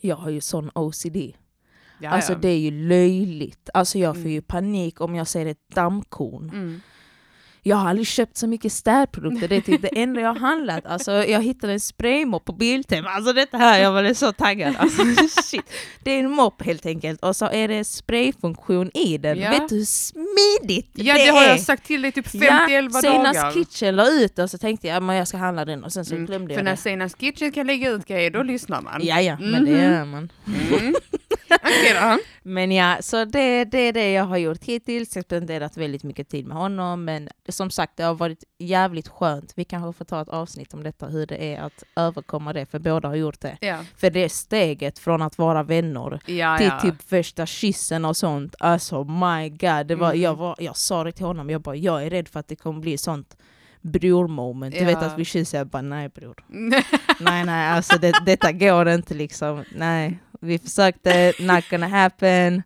jag 0.00 0.16
har 0.16 0.30
ju 0.30 0.40
sån 0.40 0.70
OCD. 0.74 1.16
Ja, 2.00 2.10
Alltså 2.10 2.34
det 2.34 2.48
är 2.48 2.58
ju 2.58 2.70
löjligt. 2.88 3.70
Alltså 3.74 3.98
jag 3.98 4.14
får 4.14 4.20
Mm. 4.20 4.32
ju 4.32 4.42
panik 4.42 5.00
om 5.00 5.14
jag 5.14 5.26
ser 5.26 5.46
ett 5.46 5.68
dammkorn. 5.74 6.50
Mm. 6.54 6.80
Jag 7.68 7.76
har 7.76 7.88
aldrig 7.90 8.06
köpt 8.06 8.36
så 8.36 8.46
mycket 8.46 8.72
städprodukter, 8.72 9.48
det 9.48 9.56
är 9.56 9.60
typ 9.60 9.82
det 9.82 9.88
enda 9.98 10.20
jag 10.20 10.28
har 10.28 10.40
handlat. 10.40 10.86
Alltså 10.86 11.12
jag 11.12 11.42
hittade 11.42 11.72
en 11.72 11.80
spraymopp 11.80 12.44
på 12.44 12.52
Biltema, 12.52 13.08
alltså 13.10 13.32
detta 13.32 13.56
här, 13.58 13.80
jag 13.82 13.92
var 13.92 14.14
så 14.14 14.32
taggad. 14.32 14.74
Alltså, 14.78 15.02
shit. 15.42 15.62
Det 16.04 16.10
är 16.10 16.18
en 16.18 16.30
mopp 16.30 16.62
helt 16.62 16.86
enkelt 16.86 17.22
och 17.24 17.36
så 17.36 17.46
är 17.50 17.68
det 17.68 17.84
sprayfunktion 17.84 18.90
i 18.96 19.18
den. 19.18 19.38
Ja. 19.38 19.50
Vet 19.50 19.68
du 19.68 19.76
hur 19.76 19.84
smidigt 19.84 20.90
Ja 20.94 21.14
det 21.14 21.24
det 21.24 21.30
har 21.30 21.42
är? 21.44 21.48
jag 21.48 21.60
sagt 21.60 21.84
till 21.86 22.02
dig 22.02 22.12
typ 22.12 22.26
50-11 22.26 22.90
senast 22.90 23.40
dagar. 23.40 23.52
Kitchen 23.52 23.96
la 23.96 24.08
ut 24.10 24.38
och 24.38 24.50
så 24.50 24.58
tänkte 24.58 24.86
jag 24.86 25.10
att 25.10 25.16
jag 25.16 25.28
ska 25.28 25.36
handla 25.36 25.64
den 25.64 25.84
och 25.84 25.92
sen 25.92 26.04
så 26.04 26.14
Mm. 26.14 26.26
glömde 26.26 26.54
För 26.54 26.58
jag 26.60 26.64
när 26.64 26.70
det. 26.70 26.76
senast 26.76 27.20
Kitchen 27.20 27.52
kan 27.52 27.66
lägga 27.66 27.90
ut 27.90 28.06
grejer 28.06 28.30
då 28.30 28.42
lyssnar 28.42 28.80
man. 28.82 29.00
Ja, 29.02 29.20
ja, 29.20 29.36
men 29.40 29.64
det 29.64 29.70
Mhm. 29.70 29.80
gör 29.92 30.04
man. 30.04 30.32
Mm. 30.46 30.94
Då. 31.48 32.18
Men 32.42 32.72
ja, 32.72 32.96
så 33.00 33.24
det, 33.24 33.64
det 33.64 33.78
är 33.78 33.92
det 33.92 34.12
jag 34.12 34.24
har 34.24 34.36
gjort 34.36 34.64
hittills. 34.64 35.16
Jag 35.16 35.20
har 35.22 35.24
spenderat 35.24 35.76
väldigt 35.76 36.02
mycket 36.02 36.28
tid 36.28 36.46
med 36.46 36.56
honom, 36.56 37.04
men 37.04 37.28
som 37.48 37.70
sagt, 37.70 37.96
det 37.96 38.02
har 38.02 38.14
varit 38.14 38.44
jävligt 38.58 39.08
skönt. 39.08 39.52
Vi 39.56 39.64
kanske 39.64 39.98
får 39.98 40.04
ta 40.04 40.22
ett 40.22 40.28
avsnitt 40.28 40.74
om 40.74 40.82
detta, 40.82 41.06
hur 41.06 41.26
det 41.26 41.54
är 41.54 41.60
att 41.60 41.82
överkomma 41.96 42.52
det, 42.52 42.66
för 42.66 42.78
båda 42.78 43.08
har 43.08 43.14
gjort 43.14 43.40
det. 43.40 43.56
Ja. 43.60 43.78
För 43.96 44.10
det 44.10 44.28
steget 44.28 44.98
från 44.98 45.22
att 45.22 45.38
vara 45.38 45.62
vänner 45.62 46.20
Ja, 46.26 46.58
till 46.58 46.66
ja. 46.66 46.80
typ 46.80 47.08
första 47.08 47.46
kyssen 47.46 48.04
och 48.04 48.16
sånt, 48.16 48.54
alltså 48.58 49.04
my 49.04 49.48
god. 49.48 49.86
Det 49.86 49.94
var, 49.94 50.08
Mm. 50.10 50.20
jag, 50.22 50.34
var, 50.34 50.56
jag 50.58 50.76
sa 50.76 51.04
det 51.04 51.12
till 51.12 51.26
honom, 51.26 51.50
jag 51.50 51.60
bara, 51.60 51.76
jag 51.76 52.04
är 52.06 52.10
rädd 52.10 52.28
för 52.28 52.40
att 52.40 52.48
det 52.48 52.56
kommer 52.56 52.80
bli 52.80 52.98
sånt 52.98 53.36
bror-moment. 53.80 54.74
Du 54.78 54.84
vet 54.84 55.02
att 55.02 55.18
vi 55.18 55.24
kysser, 55.24 55.58
jag 55.58 55.66
bara 55.66 55.82
nej 55.82 56.08
bror. 56.08 56.44
Nej, 57.20 57.44
nej, 57.44 57.68
alltså 57.70 57.98
det, 57.98 58.12
detta 58.26 58.52
går 58.52 58.88
inte 58.88 59.14
liksom. 59.14 59.64
Nej, 59.76 60.18
vi 60.46 60.58
försökte, 60.58 61.32
not 61.40 61.70
gonna 61.70 61.88
happen. 61.88 62.62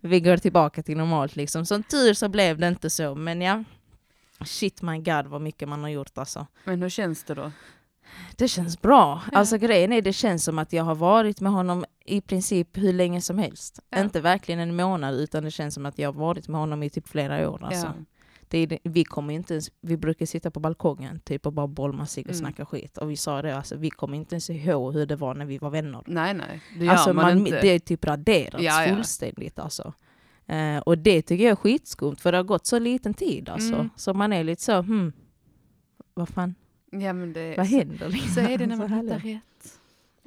Vi 0.00 0.20
går 0.20 0.36
tillbaka 0.36 0.82
till 0.82 0.96
normalt 0.96 1.36
liksom. 1.36 1.66
Som 1.66 1.82
tur 1.82 2.14
så 2.14 2.28
blev 2.28 2.58
det 2.58 2.68
inte 2.68 2.90
så, 2.90 3.14
men 3.14 3.40
ja. 3.40 3.64
Shit 4.44 4.82
my 4.82 4.98
god 4.98 5.26
vad 5.26 5.40
mycket 5.40 5.68
man 5.68 5.82
har 5.82 5.88
gjort 5.88 6.18
alltså. 6.18 6.46
Men 6.64 6.82
hur 6.82 6.88
känns 6.88 7.24
det 7.24 7.34
då? 7.34 7.52
Det 8.36 8.48
känns 8.48 8.82
bra. 8.82 9.22
Ja. 9.32 9.38
Alltså 9.38 9.58
grejen 9.58 9.92
är, 9.92 10.02
det 10.02 10.12
känns 10.12 10.44
som 10.44 10.58
att 10.58 10.72
jag 10.72 10.84
har 10.84 10.94
varit 10.94 11.40
med 11.40 11.52
honom 11.52 11.84
i 12.04 12.20
princip 12.20 12.68
hur 12.72 12.92
länge 12.92 13.20
som 13.20 13.38
helst. 13.38 13.80
Ja. 13.90 14.00
Inte 14.00 14.20
verkligen 14.20 14.60
en 14.60 14.76
månad, 14.76 15.14
utan 15.14 15.44
det 15.44 15.50
känns 15.50 15.74
som 15.74 15.86
att 15.86 15.98
jag 15.98 16.08
har 16.08 16.20
varit 16.20 16.48
med 16.48 16.60
honom 16.60 16.82
i 16.82 16.90
typ 16.90 17.08
flera 17.08 17.50
år. 17.50 17.64
Alltså. 17.64 17.86
Ja. 17.86 18.04
Det 18.52 18.78
vi, 18.84 19.04
kommer 19.04 19.34
inte 19.34 19.54
ens, 19.54 19.70
vi 19.80 19.96
brukar 19.96 20.26
sitta 20.26 20.50
på 20.50 20.60
balkongen 20.60 21.20
typ, 21.20 21.46
och 21.46 21.52
bara 21.52 21.66
bolma 21.66 22.06
sig 22.06 22.22
och 22.24 22.30
Mm. 22.30 22.38
snacka 22.38 22.66
skit. 22.66 22.98
Och 22.98 23.10
vi 23.10 23.16
sa 23.16 23.42
det, 23.42 23.56
alltså, 23.56 23.76
vi 23.76 23.90
kommer 23.90 24.16
inte 24.16 24.34
ens 24.34 24.50
ihåg 24.50 24.94
hur 24.94 25.06
det 25.06 25.16
var 25.16 25.34
när 25.34 25.44
vi 25.46 25.58
var 25.58 25.70
vänner. 25.70 26.02
Nej 26.06 26.34
nej, 26.34 26.60
det 26.78 26.88
Alltså, 26.88 27.12
man, 27.12 27.24
man, 27.24 27.46
inte. 27.46 27.60
det 27.60 27.68
är 27.68 27.78
typ 27.78 28.04
raderats 28.04 28.64
Ja, 28.64 28.86
ja. 28.86 28.94
fullständigt. 28.94 29.58
Alltså. 29.58 29.92
Eh, 30.46 30.76
och 30.78 30.98
det 30.98 31.22
tycker 31.22 31.44
jag 31.44 31.50
är 31.52 31.56
skitskumt, 31.56 32.16
för 32.16 32.32
det 32.32 32.38
har 32.38 32.44
gått 32.44 32.66
så 32.66 32.78
liten 32.78 33.14
tid. 33.14 33.48
Alltså. 33.48 33.74
Mm. 33.74 33.90
Så 33.96 34.14
man 34.14 34.32
är 34.32 34.44
lite 34.44 34.62
så, 34.62 34.82
hmm, 34.82 35.12
vad 36.14 36.28
fan, 36.28 36.54
Ja 36.90 37.12
men 37.12 37.32
det 37.32 37.54
vad 37.56 37.66
händer? 37.66 38.08
liksom? 38.08 38.28
så 38.34 38.40
är 38.40 38.58
det 38.58 38.66
när 38.66 38.76
man 38.76 38.92
hittar 38.92 39.18
rätt. 39.18 39.78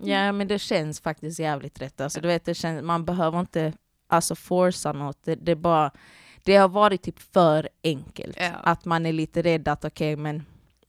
Ja, 0.01 0.31
men 0.31 0.47
det 0.47 0.59
känns 0.59 0.99
faktiskt 0.99 1.39
jävligt 1.39 1.81
rätt. 1.81 2.01
Alltså, 2.01 2.21
du 2.21 2.27
vet, 2.27 2.45
det 2.45 2.53
känns, 2.53 2.83
man 2.83 3.05
behöver 3.05 3.39
inte 3.39 3.73
alltså, 4.07 4.35
forsa 4.35 4.91
något. 4.93 5.23
Det, 5.23 5.35
det, 5.35 5.51
är 5.51 5.55
bara, 5.55 5.91
det 6.45 6.55
har 6.55 6.69
varit 6.69 7.01
typ 7.03 7.19
för 7.19 7.69
enkelt. 7.83 8.37
Ja. 8.39 8.49
Att 8.63 8.85
man 8.85 9.05
är 9.05 9.13
lite 9.13 9.41
rädd 9.41 9.67
att 9.67 9.85
okej 9.85 10.15
men 10.15 10.43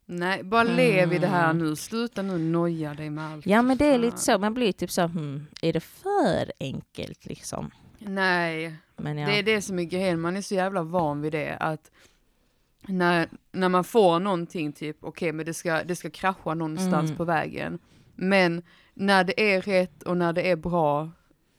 Nej, 0.09 0.43
bara 0.43 0.63
lev 0.63 1.13
i 1.13 1.19
det 1.19 1.27
här 1.27 1.51
Mm. 1.51 1.67
nu. 1.67 1.77
Sluta 1.77 2.23
nu 2.23 2.39
noja 2.39 2.95
dig 2.95 3.11
med 3.11 3.33
allt. 3.33 3.47
Ja 3.47 3.63
men 3.63 3.77
det 3.79 3.85
är 3.87 3.99
lite 3.99 4.19
så, 4.19 4.39
man 4.39 4.55
blir 4.55 4.73
typ 4.73 4.91
så, 4.91 5.03
hmm, 5.03 5.47
är 5.63 5.73
det 5.73 5.81
för 5.81 6.53
enkelt 6.61 7.27
liksom? 7.27 7.71
Nej, 7.99 8.75
Men 8.97 9.19
ja. 9.19 9.27
det 9.29 9.39
är 9.39 9.43
det 9.43 9.63
som 9.63 9.79
är 9.79 9.83
grejen. 9.85 10.21
Man 10.21 10.37
är 10.37 10.43
så 10.43 10.55
jävla 10.55 10.83
van 10.83 11.21
vid 11.21 11.33
det 11.33 11.57
att 11.61 11.91
när, 12.89 13.29
när 13.53 13.69
man 13.69 13.85
får 13.85 14.21
någonting 14.21 14.73
typ, 14.73 14.97
okej 15.01 15.33
men 15.33 15.47
det 15.47 15.55
ska, 15.55 15.85
det 15.85 15.97
ska 15.97 16.11
krascha 16.11 16.55
någonstans 16.55 17.05
Mm. 17.05 17.17
på 17.17 17.25
vägen. 17.25 17.79
Men 18.15 18.63
när 18.95 19.25
det 19.25 19.41
är 19.55 19.61
rätt 19.63 20.03
och 20.03 20.17
när 20.17 20.33
det 20.33 20.51
är 20.51 20.57
bra 20.57 21.11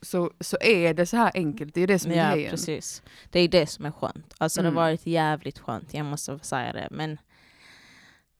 så, 0.02 0.32
så 0.40 0.58
är 0.62 0.94
det 0.94 1.06
så 1.06 1.18
här 1.18 1.32
enkelt. 1.34 1.74
Det 1.74 1.82
är 1.82 1.88
det 1.88 2.00
som 2.00 2.12
är 2.12 2.16
ja 2.16 2.32
grejen. 2.36 2.52
precis. 2.52 3.02
Det 3.30 3.40
är 3.40 3.48
det 3.48 3.68
som 3.68 3.86
är 3.86 3.92
skönt. 3.92 4.34
Alltså 4.38 4.62
det 4.62 4.68
Mm. 4.68 4.78
har 4.78 4.84
varit 4.84 5.06
jävligt 5.08 5.60
skönt, 5.60 5.94
jag 5.94 6.06
måste 6.06 6.40
säga 6.40 6.74
det. 6.74 6.88
Men 6.92 7.18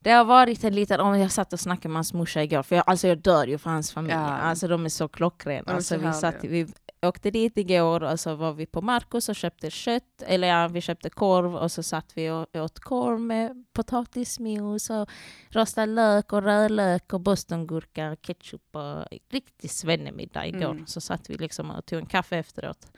det 0.00 0.10
har 0.10 0.24
varit 0.24 0.64
en 0.64 0.74
liten, 0.74 1.00
om 1.00 1.18
jag 1.18 1.32
satt 1.32 1.52
och 1.52 1.60
snackade 1.60 1.88
med 1.88 1.96
hans 1.96 2.14
morsa 2.14 2.42
igår, 2.42 2.62
för 2.62 2.76
jag, 2.76 2.84
alltså 2.86 3.08
jag 3.08 3.18
dör 3.18 3.46
ju 3.46 3.58
för 3.58 3.70
hans 3.70 3.92
familj. 3.92 4.14
Ja. 4.14 4.20
Alltså 4.20 4.68
de 4.68 4.84
är 4.84 4.88
så 4.88 5.08
klockrena. 5.08 5.72
Alltså, 5.72 5.94
så 5.94 6.06
vi, 6.06 6.12
satt, 6.12 6.44
vi 6.44 6.66
åkte 7.02 7.30
dit 7.30 7.58
igår 7.58 8.02
och 8.02 8.20
så 8.20 8.34
var 8.34 8.52
vi 8.52 8.66
på 8.66 8.82
Marcus 8.82 9.28
och 9.28 9.36
köpte 9.36 9.70
kött, 9.70 10.22
eller 10.26 10.48
ja, 10.48 10.68
vi 10.68 10.80
köpte 10.80 11.10
korv 11.10 11.56
och 11.56 11.72
så 11.72 11.82
satt 11.82 12.12
vi 12.14 12.30
och 12.30 12.56
åt 12.56 12.80
korv 12.80 13.20
med 13.20 13.64
potatismos 13.72 14.90
och 14.90 15.08
rostad 15.50 15.86
lök 15.86 16.32
och 16.32 16.42
rödlök 16.42 17.12
och 17.12 17.20
bostongurka, 17.20 18.16
ketchup 18.16 18.76
och 18.76 19.04
riktig 19.30 19.70
svennemiddag 19.70 20.46
igår. 20.46 20.70
Mm. 20.70 20.86
Så 20.86 21.00
satt 21.00 21.30
vi 21.30 21.36
liksom 21.36 21.70
och 21.70 21.86
tog 21.86 21.98
en 21.98 22.06
kaffe 22.06 22.36
efteråt. 22.36 22.92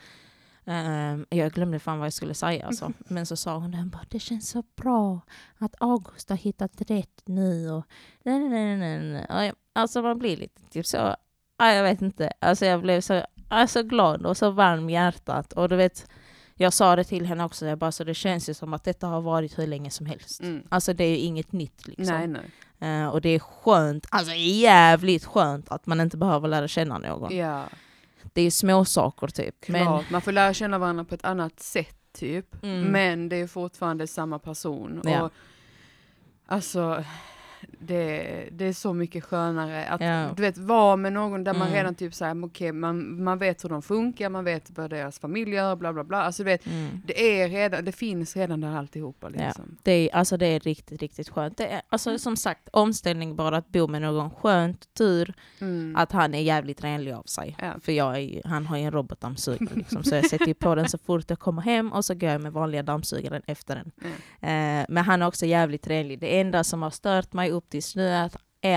Ehm, 0.67 1.26
jag 1.31 1.52
glömde 1.52 1.79
fan 1.79 1.99
vad 1.99 2.07
jag 2.07 2.12
skulle 2.12 2.35
säga 2.35 2.67
alltså. 2.67 2.93
Men 3.09 3.26
så 3.26 3.37
sa 3.37 3.57
hon 3.57 3.71
den 3.71 3.88
bara, 3.90 4.05
det 4.11 4.19
känns 4.19 4.49
så 4.50 4.62
bra 4.76 5.21
att 5.59 5.75
August 5.79 6.31
har 6.31 6.37
hittat 6.37 6.73
rätt 6.90 7.23
nu 7.25 7.71
och 7.71 7.85
nej, 8.23 8.38
nej, 8.49 8.76
nej, 8.76 8.99
nej, 9.29 9.47
jag- 9.47 9.55
Alltså 9.73 10.02
man 10.02 10.19
blir 10.19 10.37
lite 10.37 10.62
typ 10.71 10.87
så, 10.87 10.97
ja, 11.59 11.73
jag 11.73 11.83
vet 11.83 12.02
inte, 12.02 12.33
alltså 12.40 12.67
jag 12.67 12.81
blev 12.83 13.00
så, 13.00 13.12
jag 13.14 13.26
är 13.50 13.67
så 13.67 13.83
glad 13.83 14.26
och 14.26 14.37
så 14.37 14.50
varm 14.50 14.90
i 14.90 14.93
hjärtat 14.93 15.52
och 15.52 15.69
du 15.69 15.76
vet, 15.76 16.11
jag 16.55 16.73
sa 16.73 16.97
det 16.97 17.05
till 17.05 17.26
henne 17.26 17.45
också, 17.45 17.67
jag 17.67 17.79
bara, 17.79 17.93
så 17.93 18.05
det 18.05 18.14
känns 18.14 18.49
ju 18.49 18.55
som 18.55 18.75
att 18.75 18.85
detta 18.85 19.07
har 19.07 19.21
varit 19.21 19.59
hur 19.59 19.67
länge 19.67 19.90
som 19.90 20.07
helst. 20.07 20.40
Mm. 20.43 20.62
Alltså 20.69 20.93
det 20.93 21.05
är 21.05 21.09
ju 21.11 21.17
inget 21.17 21.52
nytt 21.52 21.88
liksom. 21.88 22.05
Nej, 22.17 22.26
nej. 22.79 23.00
Eh, 23.02 23.09
och 23.09 23.21
det 23.21 23.29
är 23.29 23.38
skönt, 23.38 24.07
alltså 24.11 24.35
jävligt 24.35 25.25
skönt 25.25 25.69
att 25.69 25.87
man 25.87 26.00
inte 26.00 26.17
behöver 26.17 26.49
lära 26.49 26.69
känna 26.69 26.99
någon. 26.99 27.37
Ja, 27.37 27.64
Det 28.33 28.43
är 28.43 28.51
små 28.51 28.85
saker 28.85 29.27
typ. 29.27 29.61
klart. 29.61 30.11
Man 30.11 30.21
får 30.21 30.33
lära 30.33 30.55
känna 30.55 30.79
varandra 30.79 31.05
på 31.05 31.15
ett 31.15 31.25
annat 31.25 31.61
sätt 31.61 31.97
typ. 32.13 32.63
Mm. 32.63 32.83
Men 32.83 33.29
det 33.29 33.37
är 33.37 33.47
fortfarande 33.47 34.07
samma 34.07 34.39
person. 34.39 35.01
Ja. 35.05 35.23
Och, 35.23 35.33
alltså, 36.47 37.05
det, 37.81 38.49
det 38.52 38.64
är 38.64 38.73
så 38.73 38.93
mycket 38.93 39.25
skönare 39.25 39.85
att 39.87 40.00
Ja. 40.00 40.29
du 40.37 40.43
vet 40.43 40.59
vara 40.59 40.97
med 40.97 41.12
någon 41.12 41.45
där 41.45 41.52
man 41.55 41.62
Mm. 41.62 41.75
redan 41.75 41.95
typ 41.95 42.14
såhär, 42.14 42.45
okej 42.45 42.73
man, 42.73 43.23
man 43.25 43.38
vet 43.38 43.64
hur 43.64 43.69
de 43.69 43.83
funkar, 43.83 44.29
man 44.29 44.45
vet 44.45 44.71
vad 44.79 44.90
deras 44.90 45.19
familj 45.19 45.50
gör, 45.50 45.76
bla 45.76 45.93
bla 45.93 46.05
bla. 46.05 46.23
Alltså 46.23 46.43
du 46.43 46.50
vet, 46.50 46.67
Mm. 46.67 47.02
det 47.07 47.40
är 47.43 47.49
redan, 47.49 47.85
det 47.85 47.93
finns 47.93 48.37
redan 48.37 48.61
där 48.61 48.76
alltihopa 48.76 49.31
Ja. 49.35 49.45
liksom. 49.47 49.76
Det 49.83 49.93
är, 49.93 50.14
alltså 50.14 50.37
det 50.37 50.47
är 50.47 50.61
riktigt, 50.61 51.00
riktigt 51.02 51.29
skönt. 51.29 51.57
Det 51.57 51.67
är, 51.67 51.83
alltså 51.88 52.19
som 52.19 52.37
sagt, 52.37 52.69
omställning 52.73 53.37
bara 53.37 53.57
att 53.57 53.69
bo 53.69 53.87
med 53.87 54.02
någon 54.02 54.31
skönt, 54.31 54.95
tur, 54.95 55.35
Mm. 55.61 55.97
att 55.97 56.12
han 56.12 56.35
är 56.35 56.40
jävligt 56.43 56.85
renlig 56.85 57.12
av 57.12 57.23
sig. 57.23 57.57
Ja. 57.59 57.73
För 57.83 57.93
jag 57.93 58.19
är, 58.19 58.43
han 58.45 58.67
har 58.67 58.76
ju 58.76 58.83
en 58.85 58.90
robotdammsugare 58.90 59.75
liksom, 59.75 60.05
så 60.05 60.14
jag 60.14 60.31
sätter 60.31 60.55
på 60.55 60.75
den 60.75 60.88
så 60.88 60.99
fort 60.99 61.25
jag 61.29 61.38
kommer 61.38 61.62
hem 61.62 61.93
och 61.93 62.05
så 62.05 62.14
går 62.14 62.31
jag 62.31 62.40
med 62.40 62.52
vanliga 62.52 62.83
dammsugaren 62.83 63.43
efter 63.47 63.75
den. 63.75 63.90
Mm. 64.40 64.81
Eh, 64.81 64.87
men 64.88 65.05
han 65.05 65.23
är 65.23 65.26
också 65.26 65.47
jävligt 65.47 65.87
renlig. 65.87 66.19
Det 66.21 66.40
enda 66.40 66.64
som 66.64 66.83
har 66.83 66.90
stört 66.90 67.33
mig 67.33 67.50
upp 67.50 67.71
tills 67.71 67.97
nu 67.97 68.09
är 68.09 68.30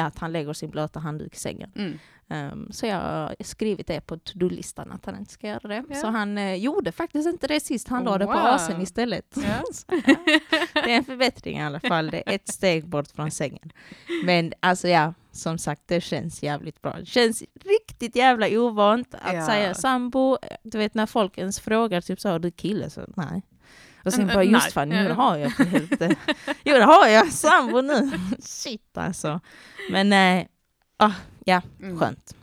att, 0.08 0.20
han 0.20 0.32
lägger 0.32 0.53
sin 0.53 0.70
blöta 0.70 1.00
handduk 1.00 1.36
i 1.36 1.39
sängen. 1.39 1.72
Mm. 1.75 2.00
Um, 2.27 2.72
så 2.72 2.86
jag 2.86 2.96
har 3.00 3.36
skrivit 3.39 3.88
det 3.88 4.01
på 4.01 4.18
to-do-listan 4.18 4.92
att 4.92 5.06
han 5.06 5.18
inte 5.18 5.32
ska 5.34 5.48
göra 5.48 5.68
det. 5.68 5.84
Ja. 5.89 5.96
Så 5.96 6.08
han 6.08 6.38
eh, 6.38 6.56
gjorde 6.56 6.92
faktiskt 6.92 7.27
inte 7.30 7.48
det 7.48 7.60
sist, 7.60 7.88
han 7.88 8.03
la 8.03 8.18
det 8.18 8.25
på 8.25 8.32
Wow. 8.32 8.42
asen 8.42 8.82
istället. 8.82 9.36
Ja, 9.44 9.63
det 10.74 10.92
är 10.92 10.98
en 10.98 11.03
förbättring 11.03 11.58
i 11.58 11.63
alla 11.63 11.80
fall, 11.80 12.12
det 12.12 12.24
är 12.25 12.36
ett 12.36 12.48
steg 12.48 12.88
bort 12.88 13.08
från 13.08 13.32
sängen. 13.32 13.72
Men 14.25 14.53
alltså 14.60 14.88
ja, 14.88 15.13
som 15.32 15.58
sagt 15.58 15.82
det 15.86 16.01
känns 16.01 16.44
jävligt 16.44 16.82
bra. 16.82 16.96
Det 17.00 17.06
känns 17.06 17.44
riktigt 17.65 18.15
jävla 18.15 18.48
ovant 18.60 19.15
att 19.22 19.36
Ja. 19.36 19.46
säga 19.46 19.74
sambo. 19.74 20.38
Du 20.63 20.77
vet 20.77 20.94
när 20.94 21.06
folk 21.06 21.38
ens 21.38 21.60
frågar 21.60 22.01
typ 22.01 22.20
så, 22.20 22.38
du 22.38 22.51
kille? 22.51 22.89
Så 22.89 23.01
nej. 23.15 23.42
Och 24.04 24.14
sen 24.14 24.28
bara, 24.28 24.44
just 24.44 24.72
fan, 24.74 24.90
det 24.90 25.14
har 25.14 25.38
jag. 25.38 25.52
för 25.56 25.64
helvete. 25.64 26.16
Jo 26.64 26.74
det 26.78 26.84
har 26.84 27.08
jag, 27.08 27.32
sambo 27.32 27.82
nu. 27.82 28.12
Shit 28.40 28.98
alltså. 28.98 29.40
Men 29.92 30.10
nej, 30.10 30.48
ah, 30.98 31.12
ja, 31.46 31.62
Mm. 31.82 32.00
skönt. 32.00 32.36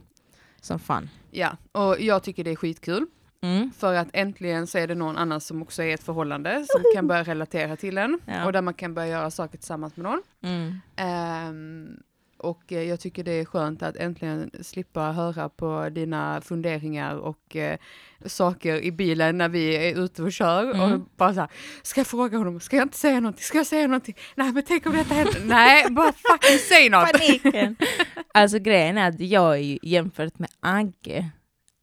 Som 0.60 0.78
fan. 0.78 1.08
Ja, 1.30 1.56
och 1.72 2.00
jag 2.00 2.22
tycker 2.22 2.44
det 2.44 2.50
är 2.50 2.56
skitkul. 2.56 3.06
Mm. 3.42 3.70
För 3.78 3.94
att 3.94 4.08
äntligen 4.12 4.66
så 4.66 4.78
är 4.78 4.86
det 4.88 4.94
någon 4.94 5.16
annan 5.16 5.40
som 5.40 5.62
också 5.62 5.82
är 5.82 5.86
i 5.86 5.92
ett 5.92 6.02
förhållande 6.02 6.64
som 6.68 6.82
kan 6.94 7.06
börja 7.06 7.22
relatera 7.22 7.76
till 7.76 7.98
en. 7.98 8.20
Ja. 8.24 8.44
Och 8.44 8.52
där 8.52 8.62
man 8.62 8.74
kan 8.74 8.94
börja 8.94 9.08
göra 9.08 9.30
saker 9.30 9.58
tillsammans 9.58 9.96
med 9.96 10.04
någon. 10.04 10.22
Mm. 10.42 10.80
Ehm, 10.96 11.96
och 12.40 12.72
eh, 12.72 12.82
jag 12.82 13.00
tycker 13.00 13.24
det 13.24 13.32
är 13.32 13.44
skönt 13.44 13.82
att 13.82 13.96
äntligen 13.96 14.50
slippa 14.60 15.12
höra 15.12 15.48
på 15.48 15.88
dina 15.88 16.40
funderingar 16.40 17.16
och 17.16 17.56
eh, 17.56 17.78
saker 18.26 18.80
i 18.84 18.92
bilen 18.92 19.38
när 19.38 19.48
vi 19.48 19.76
är 19.76 20.04
ute 20.04 20.22
och 20.22 20.32
kör. 20.32 20.74
Mm. 20.74 20.80
Och 20.80 21.08
bara 21.16 21.34
så 21.34 21.40
här, 21.40 21.50
ska 21.82 22.00
jag 22.00 22.06
fråga 22.06 22.38
honom? 22.38 22.60
Ska 22.60 22.76
jag 22.76 22.84
inte 22.84 22.98
säga 22.98 23.20
någonting? 23.20 23.42
Ska 23.42 23.58
jag 23.58 23.66
säga 23.66 23.86
någonting? 23.86 24.16
Nej 24.34 24.52
men 24.52 24.62
tänk 24.62 24.86
om 24.86 24.92
detta 24.92 25.14
händer? 25.14 25.42
Nej, 25.44 25.90
bara 25.90 26.12
fucking 26.12 26.58
säg 26.68 26.88
något! 26.88 27.12
Paniken. 27.12 27.76
Alltså 28.34 28.58
grejen 28.58 28.98
är 28.98 29.08
att 29.08 29.20
jag 29.20 29.54
är 29.54 29.62
ju 29.62 29.78
jämfört 29.82 30.38
med 30.38 30.48
Agge, 30.60 31.30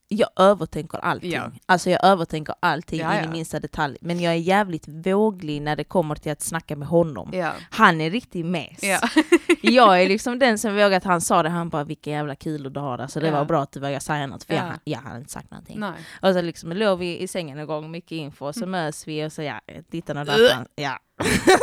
jag 0.10 0.30
övertänker 0.36 0.98
allting. 0.98 1.32
Ja. 1.32 1.52
Alltså 1.66 1.90
jag 1.90 2.06
övertänker 2.06 2.56
allting 2.60 3.00
Ja, 3.00 3.20
in 3.20 3.26
i 3.26 3.28
minsta 3.28 3.60
detalj. 3.60 3.98
Men 4.02 4.20
jag 4.20 4.34
är 4.34 4.38
jävligt 4.38 4.88
våglig 4.88 5.62
när 5.62 5.76
det 5.76 5.84
kommer 5.84 6.16
till 6.16 6.32
att 6.32 6.42
snacka 6.42 6.76
med 6.76 6.88
honom. 6.88 7.30
Ja. 7.34 7.54
Han 7.70 8.02
är 8.02 8.10
riktigt 8.12 8.46
mes. 8.46 8.84
Ja. 8.84 9.00
jag 9.62 10.02
är 10.04 10.08
liksom 10.08 10.40
den 10.46 10.58
som 10.58 10.76
vågar 10.76 10.92
att 10.92 11.04
han 11.04 11.22
sa 11.22 11.44
det, 11.44 11.50
han 11.50 11.70
bara 11.70 11.84
vilka 11.84 12.10
jävla 12.12 12.36
kulor 12.36 12.70
du 12.70 12.80
har. 12.80 12.98
Alltså 13.00 13.20
det 13.20 13.32
var 13.32 13.46
bra 13.46 13.62
att 13.64 13.72
du 13.72 13.80
vågade 13.80 14.00
säga 14.00 14.28
något 14.28 14.44
för 14.44 14.54
Ja. 14.54 14.68
jag, 14.68 14.80
jag 14.84 15.00
hade 15.00 15.18
inte 15.18 15.32
sagt 15.32 15.52
någonting. 15.52 15.80
Nej. 15.80 15.92
Och 16.22 16.34
så 16.34 16.42
liksom 16.42 16.72
låg 16.72 17.00
vi 17.00 17.20
i 17.20 17.28
sängen 17.28 17.58
en 17.58 17.68
gång, 17.68 17.92
mycket 17.92 18.12
info, 18.12 18.46
och 18.46 18.56
så 18.56 18.66
möts 18.66 19.08
vi 19.08 19.26
och 19.26 19.32
så 19.32 19.42
ja, 19.42 19.60
dittan 19.92 20.18
och 20.18 20.26
dattan. 20.26 20.66
Ja. 20.76 21.00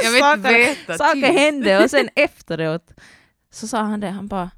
Jag 0.04 0.12
vill 0.12 0.38
inte 0.38 0.52
veta. 0.58 0.98
Saker 0.98 1.32
hände 1.32 1.84
och 1.84 1.90
sen 1.90 2.08
efteråt 2.16 2.90
så 3.52 3.68
sa 3.68 3.78
han 3.78 4.00
det, 4.00 4.08
han 4.10 4.28
bara, 4.28 4.50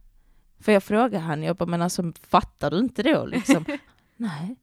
för 0.60 0.72
jag 0.72 0.82
frågade 0.82 1.18
han, 1.18 1.42
jag 1.42 1.56
bara, 1.56 1.66
men 1.66 1.82
alltså 1.82 2.12
fattar 2.30 2.70
du 2.70 2.78
inte 2.78 3.02
då 3.02 3.26
liksom? 3.26 3.64
Nej. 4.16 4.56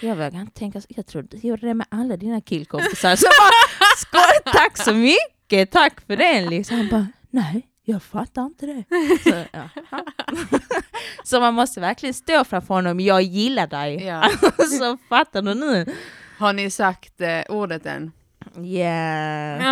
Jag 0.00 0.16
vågar 0.16 0.40
inte 0.40 0.58
tänka 0.58 0.80
så. 0.80 0.86
Jag 0.90 1.06
trodde 1.06 1.36
du 1.36 1.48
gjorde 1.48 1.66
det 1.66 1.74
med 1.74 1.86
alla 1.90 2.16
dina 2.16 2.40
killkompisar. 2.40 3.16
Så 3.16 3.26
bara, 3.26 3.86
skoj, 3.96 4.52
tack 4.52 4.76
så 4.76 4.94
mycket, 4.94 5.70
tack 5.70 6.00
för 6.06 6.16
den 6.16 6.50
liksom. 6.50 6.76
Han 6.76 6.88
bara, 6.88 7.06
nej, 7.30 7.68
jag 7.84 8.02
fattar 8.02 8.42
inte 8.42 8.66
det. 8.66 8.84
Så, 9.22 9.44
ja. 9.52 9.68
så 11.24 11.40
man 11.40 11.54
måste 11.54 11.80
verkligen 11.80 12.14
stå 12.14 12.44
framför 12.44 12.74
honom, 12.74 13.00
jag 13.00 13.22
gillar 13.22 13.66
dig. 13.66 14.04
Ja. 14.04 14.30
så 14.78 14.98
fattar 15.08 15.42
du 15.42 15.54
nu? 15.54 15.86
Har 16.38 16.52
ni 16.52 16.70
sagt 16.70 17.20
eh, 17.20 17.40
ordet 17.48 17.86
än? 17.86 18.12
Yeah. 18.64 19.62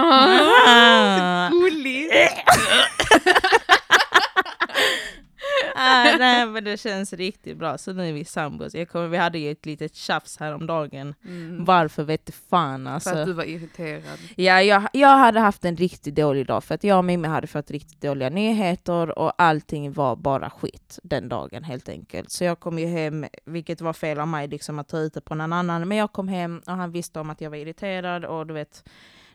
Gulligt! 1.51 2.13
ah, 5.77 6.17
nej 6.19 6.47
men 6.47 6.65
det 6.65 6.81
känns 6.81 7.13
riktigt 7.13 7.57
bra, 7.57 7.79
så 7.79 7.93
nu 7.93 8.09
är 8.09 8.13
vi 8.13 8.25
sambos. 8.25 8.75
Jag 8.75 8.89
kommer, 8.89 9.09
vi 9.09 9.17
hade 9.17 9.39
ju 9.39 9.51
ett 9.51 9.67
litet 9.67 9.95
tjafs 9.95 10.37
häromdagen. 10.37 11.15
Mm. 11.25 11.65
Varför 11.65 12.05
vet 12.05 12.27
du 12.27 12.33
fan 12.33 12.85
För 12.85 12.91
att 12.91 13.07
alltså. 13.07 13.25
du 13.25 13.33
var 13.33 13.45
irriterad. 13.45 14.19
Ja, 14.37 14.63
jag, 14.63 14.83
jag 14.93 15.19
hade 15.19 15.41
haft 15.41 15.65
en 15.65 15.77
riktigt 15.77 16.15
dålig 16.15 16.47
dag 16.47 16.65
för 16.65 16.75
att 16.75 16.85
jag 16.85 16.99
och 16.99 17.05
Mimmi 17.05 17.29
hade 17.29 17.47
fått 17.47 17.71
riktigt 17.71 18.01
dåliga 18.01 18.31
nyheter 18.31 19.19
och 19.19 19.33
allting 19.39 19.93
var 19.93 20.17
bara 20.17 20.51
skit 20.51 20.99
den 21.03 21.29
dagen 21.29 21.65
helt 21.65 21.89
enkelt. 21.89 22.31
Så 22.31 22.45
jag 22.45 22.61
kom 22.61 22.79
ju 22.79 22.87
hem, 22.87 23.27
vilket 23.45 23.81
var 23.81 23.93
fel 23.93 24.21
av 24.21 24.29
mig 24.29 24.49
liksom 24.49 24.79
att 24.79 24.89
ta 24.89 24.99
ut 24.99 25.15
det 25.15 25.21
på 25.21 25.35
någon 25.35 25.53
annan, 25.53 25.89
men 25.89 25.99
jag 25.99 26.13
kom 26.13 26.29
hem 26.29 26.63
och 26.67 26.73
han 26.73 26.93
visste 26.93 27.21
om 27.21 27.31
att 27.31 27.41
jag 27.41 27.51
var 27.51 27.57
irriterad 27.57 28.25
och 28.25 28.47
du 28.47 28.55
vet 28.55 28.85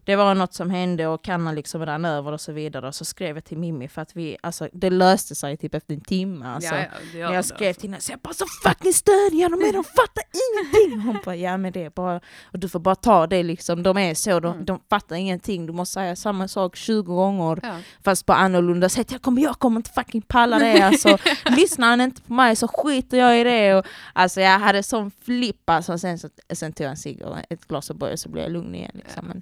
det 0.07 0.15
var 0.15 0.35
något 0.35 0.53
som 0.53 0.69
hände 0.69 1.07
och 1.07 1.23
kannan 1.23 1.55
liksom 1.55 1.85
rann 1.85 2.05
över 2.05 2.31
och 2.31 2.41
så 2.41 2.51
vidare. 2.51 2.87
Och 2.87 2.95
så 2.95 3.05
skrev 3.05 3.35
jag 3.37 3.43
till 3.45 3.57
Mimmi 3.57 3.87
för 3.87 4.01
att 4.01 4.15
vi, 4.15 4.37
alltså 4.41 4.69
det 4.73 4.89
löste 4.89 5.35
sig 5.35 5.57
typ 5.57 5.73
efter 5.75 5.93
en 5.93 6.01
timme. 6.01 6.45
Alltså. 6.47 6.75
ja, 6.75 6.81
ja, 7.13 7.19
jag 7.19 7.33
det, 7.33 7.43
skrev 7.43 7.67
alltså. 7.67 7.81
till 7.81 7.89
henne 7.89 8.01
så 8.01 8.11
jag 8.11 8.19
bara 8.19 8.33
så 8.33 8.45
fucking 8.63 8.93
stödjer 8.93 9.49
de 9.49 9.61
är, 9.69 9.73
de 9.73 9.83
fattar 9.83 10.23
ingenting! 10.51 11.01
Hon 11.01 11.19
bara 11.25 11.35
ja 11.35 11.57
men 11.57 11.71
det 11.73 11.83
är 11.83 11.89
bara, 11.89 12.21
och 12.51 12.59
du 12.59 12.69
får 12.69 12.79
bara 12.79 12.95
ta 12.95 13.27
det 13.27 13.43
liksom, 13.43 13.83
de 13.83 13.97
är 13.97 14.13
så, 14.13 14.39
de, 14.39 14.53
Mm. 14.53 14.65
de 14.65 14.79
fattar 14.89 15.15
ingenting, 15.15 15.65
du 15.65 15.73
måste 15.73 15.93
säga 15.93 16.15
samma 16.15 16.47
sak 16.47 16.75
20 16.75 17.01
gånger 17.15 17.59
Ja. 17.63 17.75
fast 18.03 18.25
på 18.25 18.33
annorlunda 18.33 18.89
sätt. 18.89 19.11
Jag 19.11 19.21
kommer, 19.21 19.41
jag 19.41 19.59
kommer 19.59 19.77
inte 19.77 19.89
fucking 19.91 20.21
palla 20.21 20.59
det 20.59 20.81
alltså. 20.85 21.17
Lyssnar 21.57 21.87
han 21.89 22.01
inte 22.01 22.21
på 22.21 22.33
mig 22.33 22.55
så 22.55 22.67
skiter 22.67 23.17
jag 23.17 23.39
i 23.39 23.43
det. 23.43 23.75
Och, 23.75 23.85
alltså 24.13 24.41
jag 24.41 24.59
hade 24.59 24.83
sån 24.83 25.11
flipp 25.25 25.69
alltså. 25.69 25.97
Sen, 25.97 26.19
så, 26.19 26.29
sen 26.53 26.73
tog 26.73 26.85
jag 26.85 26.91
en 26.91 26.97
cigg 26.97 27.21
och 27.21 27.37
ett 27.49 27.67
glas 27.67 27.89
och 27.89 27.95
började 27.95 28.17
så 28.17 28.29
blev 28.29 28.43
jag 28.43 28.51
lugn 28.51 28.75
igen. 28.75 28.91
Liksom. 28.93 29.25
Men, 29.27 29.41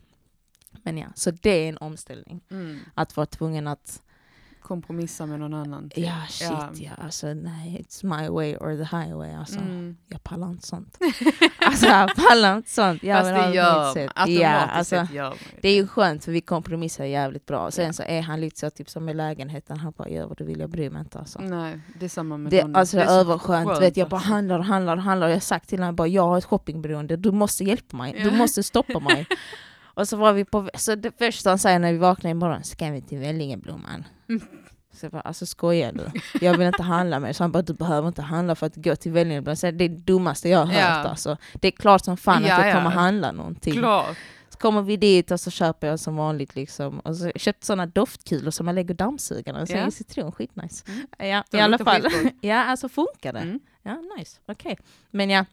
men 0.85 0.97
ja, 0.97 1.07
så 1.15 1.31
det 1.31 1.49
är 1.65 1.69
en 1.69 1.77
omställning. 1.77 2.41
Mm. 2.51 2.79
Att 2.93 3.17
vara 3.17 3.25
tvungen 3.25 3.67
att, 3.67 4.01
Kompromissa 4.61 5.25
med 5.25 5.39
någon 5.39 5.53
annan. 5.53 5.89
typ. 5.89 6.05
ja 6.05 6.13
shit 6.29 6.47
ja, 6.49 6.69
Ja. 6.75 6.91
alltså 7.03 7.33
nej, 7.33 7.85
it's 7.85 8.19
my 8.21 8.29
way 8.29 8.55
or 8.55 8.77
the 8.85 8.97
highway. 8.97 9.33
Alltså, 9.33 9.59
Mm. 9.59 9.97
Jag 10.07 10.23
pallar 10.23 10.49
inte 10.49 10.67
sånt. 10.67 10.97
alltså 11.61 11.85
jag 11.85 12.15
pallar 12.15 12.57
inte 12.57 12.69
sånt. 12.69 13.03
Jag 13.03 13.19
Fast 13.21 13.29
det 13.35 13.53
gör 13.55 13.93
sätt. 13.93 14.11
Ja, 14.27 14.49
alltså, 14.49 15.07
gör 15.13 15.33
det 15.61 15.69
är 15.69 15.75
ju 15.75 15.87
skönt 15.87 16.23
för 16.25 16.31
vi 16.31 16.41
kompromissar 16.41 17.05
jävligt 17.05 17.45
bra. 17.45 17.71
Sen 17.71 17.85
Ja. 17.85 17.93
så 17.93 18.03
är 18.03 18.21
han 18.21 18.41
lite 18.41 18.59
så 18.59 18.69
typ 18.69 18.89
som 18.89 19.05
med 19.05 19.15
lägenheten, 19.15 19.77
han 19.77 19.93
bara 19.97 20.09
gör 20.09 20.25
vad 20.27 20.37
du 20.37 20.43
vill, 20.43 20.59
jag 20.59 20.69
bryr 20.69 20.89
mig 20.89 20.99
inte 20.99 21.19
alltså. 21.19 21.39
Nej, 21.39 21.79
det 21.99 22.05
är 22.05 22.09
samma 22.09 22.37
med 22.37 22.51
Det, 22.51 22.61
Donny. 22.61 22.73
alltså 22.79 22.97
det 22.97 23.03
är 23.03 23.19
överskönt, 23.19 23.81
vet, 23.81 23.97
jag 23.97 24.09
bara 24.09 24.15
alltså. 24.17 24.31
handlar 24.33 24.59
och 24.59 24.65
handlar 24.65 24.97
och 24.97 25.03
handlar 25.03 25.27
jag 25.27 25.35
har 25.35 25.39
sagt 25.39 25.69
till 25.69 25.79
honom 25.79 25.95
bara 25.95 26.07
jag 26.07 26.27
har 26.27 26.37
ett 26.37 26.45
shoppingberoende, 26.45 27.15
du 27.17 27.31
måste 27.31 27.63
hjälpa 27.63 27.97
mig, 27.97 28.23
du 28.23 28.31
måste 28.31 28.63
stoppa 28.63 28.99
mig. 28.99 29.27
och 29.95 30.07
så 30.07 30.17
var 30.17 30.33
vi 30.33 30.45
på, 30.45 30.69
så 30.75 30.95
det 30.95 31.17
första 31.17 31.49
han 31.49 31.59
säger 31.59 31.79
när 31.79 31.91
vi 31.91 31.97
vaknar 31.97 32.31
imorgon, 32.31 32.63
ska 32.63 32.91
vi 32.91 33.01
till 33.01 33.17
Vellingeblomman? 33.17 34.03
Mm. 34.29 34.41
Så 34.93 35.05
jag 35.05 35.11
bara, 35.11 35.21
alltså 35.21 35.45
skojar 35.45 35.91
du? 35.91 36.11
Jag 36.45 36.57
vill 36.57 36.67
inte 36.67 36.83
handla 36.83 37.19
med 37.19 37.35
Så 37.35 37.43
han 37.43 37.51
bara, 37.51 37.61
du 37.63 37.73
behöver 37.73 38.07
inte 38.07 38.21
handla 38.21 38.55
för 38.55 38.65
att 38.67 38.75
gå 38.75 38.95
till 38.95 39.11
Vellingeblomman. 39.11 39.57
Så 39.57 39.71
det 39.71 39.85
är 39.85 39.89
det 39.89 39.97
dummaste 39.97 40.49
jag 40.49 40.59
har 40.59 40.65
hört 40.65 40.75
Ja. 40.79 41.09
alltså. 41.09 41.37
Det 41.53 41.67
är 41.67 41.71
klart 41.71 42.05
som 42.05 42.17
fan 42.17 42.43
Ja, 42.45 42.53
att 42.55 42.65
jag 42.65 42.69
ja. 42.69 42.75
kommer 42.77 42.89
handla 42.89 43.31
någonting. 43.31 43.73
Klart. 43.73 44.17
Så 44.49 44.57
kommer 44.57 44.81
vi 44.81 44.97
dit 44.97 45.31
och 45.31 45.39
så 45.39 45.51
köper 45.51 45.87
jag 45.87 45.99
som 45.99 46.15
vanligt 46.15 46.55
liksom. 46.55 46.99
Och 46.99 47.15
så 47.15 47.31
köpte 47.35 47.65
sådana 47.65 47.85
doftkulor 47.85 48.51
som 48.51 48.65
man 48.65 48.75
lägger 48.75 48.93
dammsugarna. 48.93 49.61
Och 49.61 49.67
sen 49.67 49.77
Ja. 49.77 49.87
i 49.87 49.91
citron, 49.91 50.31
skitnice. 50.31 50.83
Mm. 50.87 51.07
Ja, 51.17 51.43
i 51.57 51.61
alla 51.61 51.77
fall. 51.77 52.07
ja, 52.41 52.63
alltså 52.63 52.89
funkar 52.89 53.33
det? 53.33 53.39
Mm. 53.39 53.59
Ja, 53.83 53.97
nice. 54.17 54.39
Okej. 54.47 54.77
Men 55.11 55.29
ja, 55.29 55.45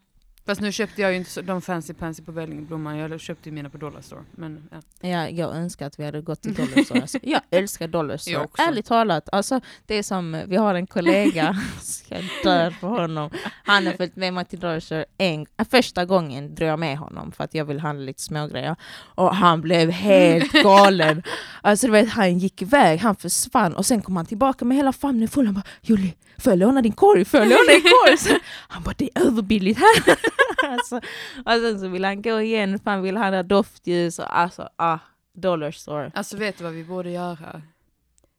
Fast 0.45 0.61
nu 0.61 0.71
köpte 0.71 1.01
jag 1.01 1.11
ju 1.11 1.17
inte 1.17 1.41
de 1.41 1.61
fancy 1.61 1.93
pansy 1.93 2.23
på 2.23 2.31
Vellingeblomman, 2.31 2.97
jag 2.97 3.19
köpte 3.19 3.49
ju 3.49 3.55
mina 3.55 3.69
på 3.69 3.77
Dollar 3.77 4.01
Store. 4.01 4.21
Men, 4.31 4.69
ja. 4.71 5.09
ja, 5.09 5.29
jag 5.29 5.55
önskar 5.55 5.87
att 5.87 5.99
vi 5.99 6.05
hade 6.05 6.21
gått 6.21 6.41
till 6.41 6.53
Dollar 6.53 6.83
Store. 6.83 7.01
Alltså, 7.01 7.19
jag 7.23 7.41
älskar 7.49 7.87
Dollar 7.87 8.17
Store. 8.17 8.33
Jag 8.33 8.43
också. 8.43 8.61
Ärligt 8.61 8.85
talat. 8.85 9.29
Alltså, 9.31 9.61
det 9.85 9.95
är 9.95 10.03
som, 10.03 10.43
vi 10.47 10.55
har 10.55 10.75
en 10.75 10.87
kollega, 10.87 11.55
jag 12.09 12.23
dör 12.43 12.71
för 12.71 12.87
honom. 12.87 13.29
Han 13.63 13.85
har 13.85 13.93
följt 13.93 14.15
med 14.15 14.33
mig 14.33 14.45
till 14.45 14.59
Dollar 14.59 14.79
Store 14.79 15.05
en, 15.17 15.45
första 15.69 16.05
gången 16.05 16.55
drog 16.55 16.69
jag 16.69 16.79
med 16.79 16.97
honom 16.97 17.31
för 17.31 17.43
att 17.43 17.53
jag 17.53 17.65
vill 17.65 17.79
handla 17.79 18.05
lite 18.05 18.21
smågrejer. 18.21 18.75
Och 18.93 19.35
han 19.35 19.61
blev 19.61 19.91
helt 19.91 20.51
galen. 20.51 21.23
Alltså 21.61 21.87
du 21.87 21.91
vet, 21.91 22.09
han 22.09 22.37
gick 22.37 22.61
iväg, 22.61 22.99
han 22.99 23.15
försvann 23.15 23.75
och 23.75 23.85
sen 23.85 24.01
kom 24.01 24.17
han 24.17 24.25
tillbaka 24.25 24.65
med 24.65 24.77
hela 24.77 24.93
famnen 24.93 25.27
full. 25.27 25.45
Han 25.45 25.55
bara 25.55 25.63
Julie, 25.81 26.13
får 26.43 26.51
jag 26.51 26.59
låna 26.59 26.81
din 26.81 26.91
korg? 26.91 27.25
Får 27.25 27.39
jag 27.39 27.49
låna 27.49 27.63
din 27.67 27.81
korg? 27.81 28.17
Så, 28.17 28.39
han 28.67 28.83
bara 28.83 28.95
det 28.97 29.09
är 29.15 29.21
överbilligt 29.27 29.79
här. 29.79 30.17
alltså, 30.71 30.95
och 31.45 31.51
sen 31.51 31.79
så 31.79 31.87
vill 31.87 32.05
han 32.05 32.21
gå 32.21 32.41
igen 32.41 32.79
för 32.79 32.91
han 32.91 33.01
vill 33.01 33.17
ha 33.17 33.43
doftljus 33.43 34.19
och 34.19 34.39
alltså 34.39 34.69
ah, 34.75 34.99
Dollar 35.33 35.71
Store. 35.71 36.11
Alltså 36.15 36.37
vet 36.37 36.57
du 36.57 36.63
vad 36.63 36.73
vi 36.73 36.83
borde 36.83 37.11
göra? 37.11 37.61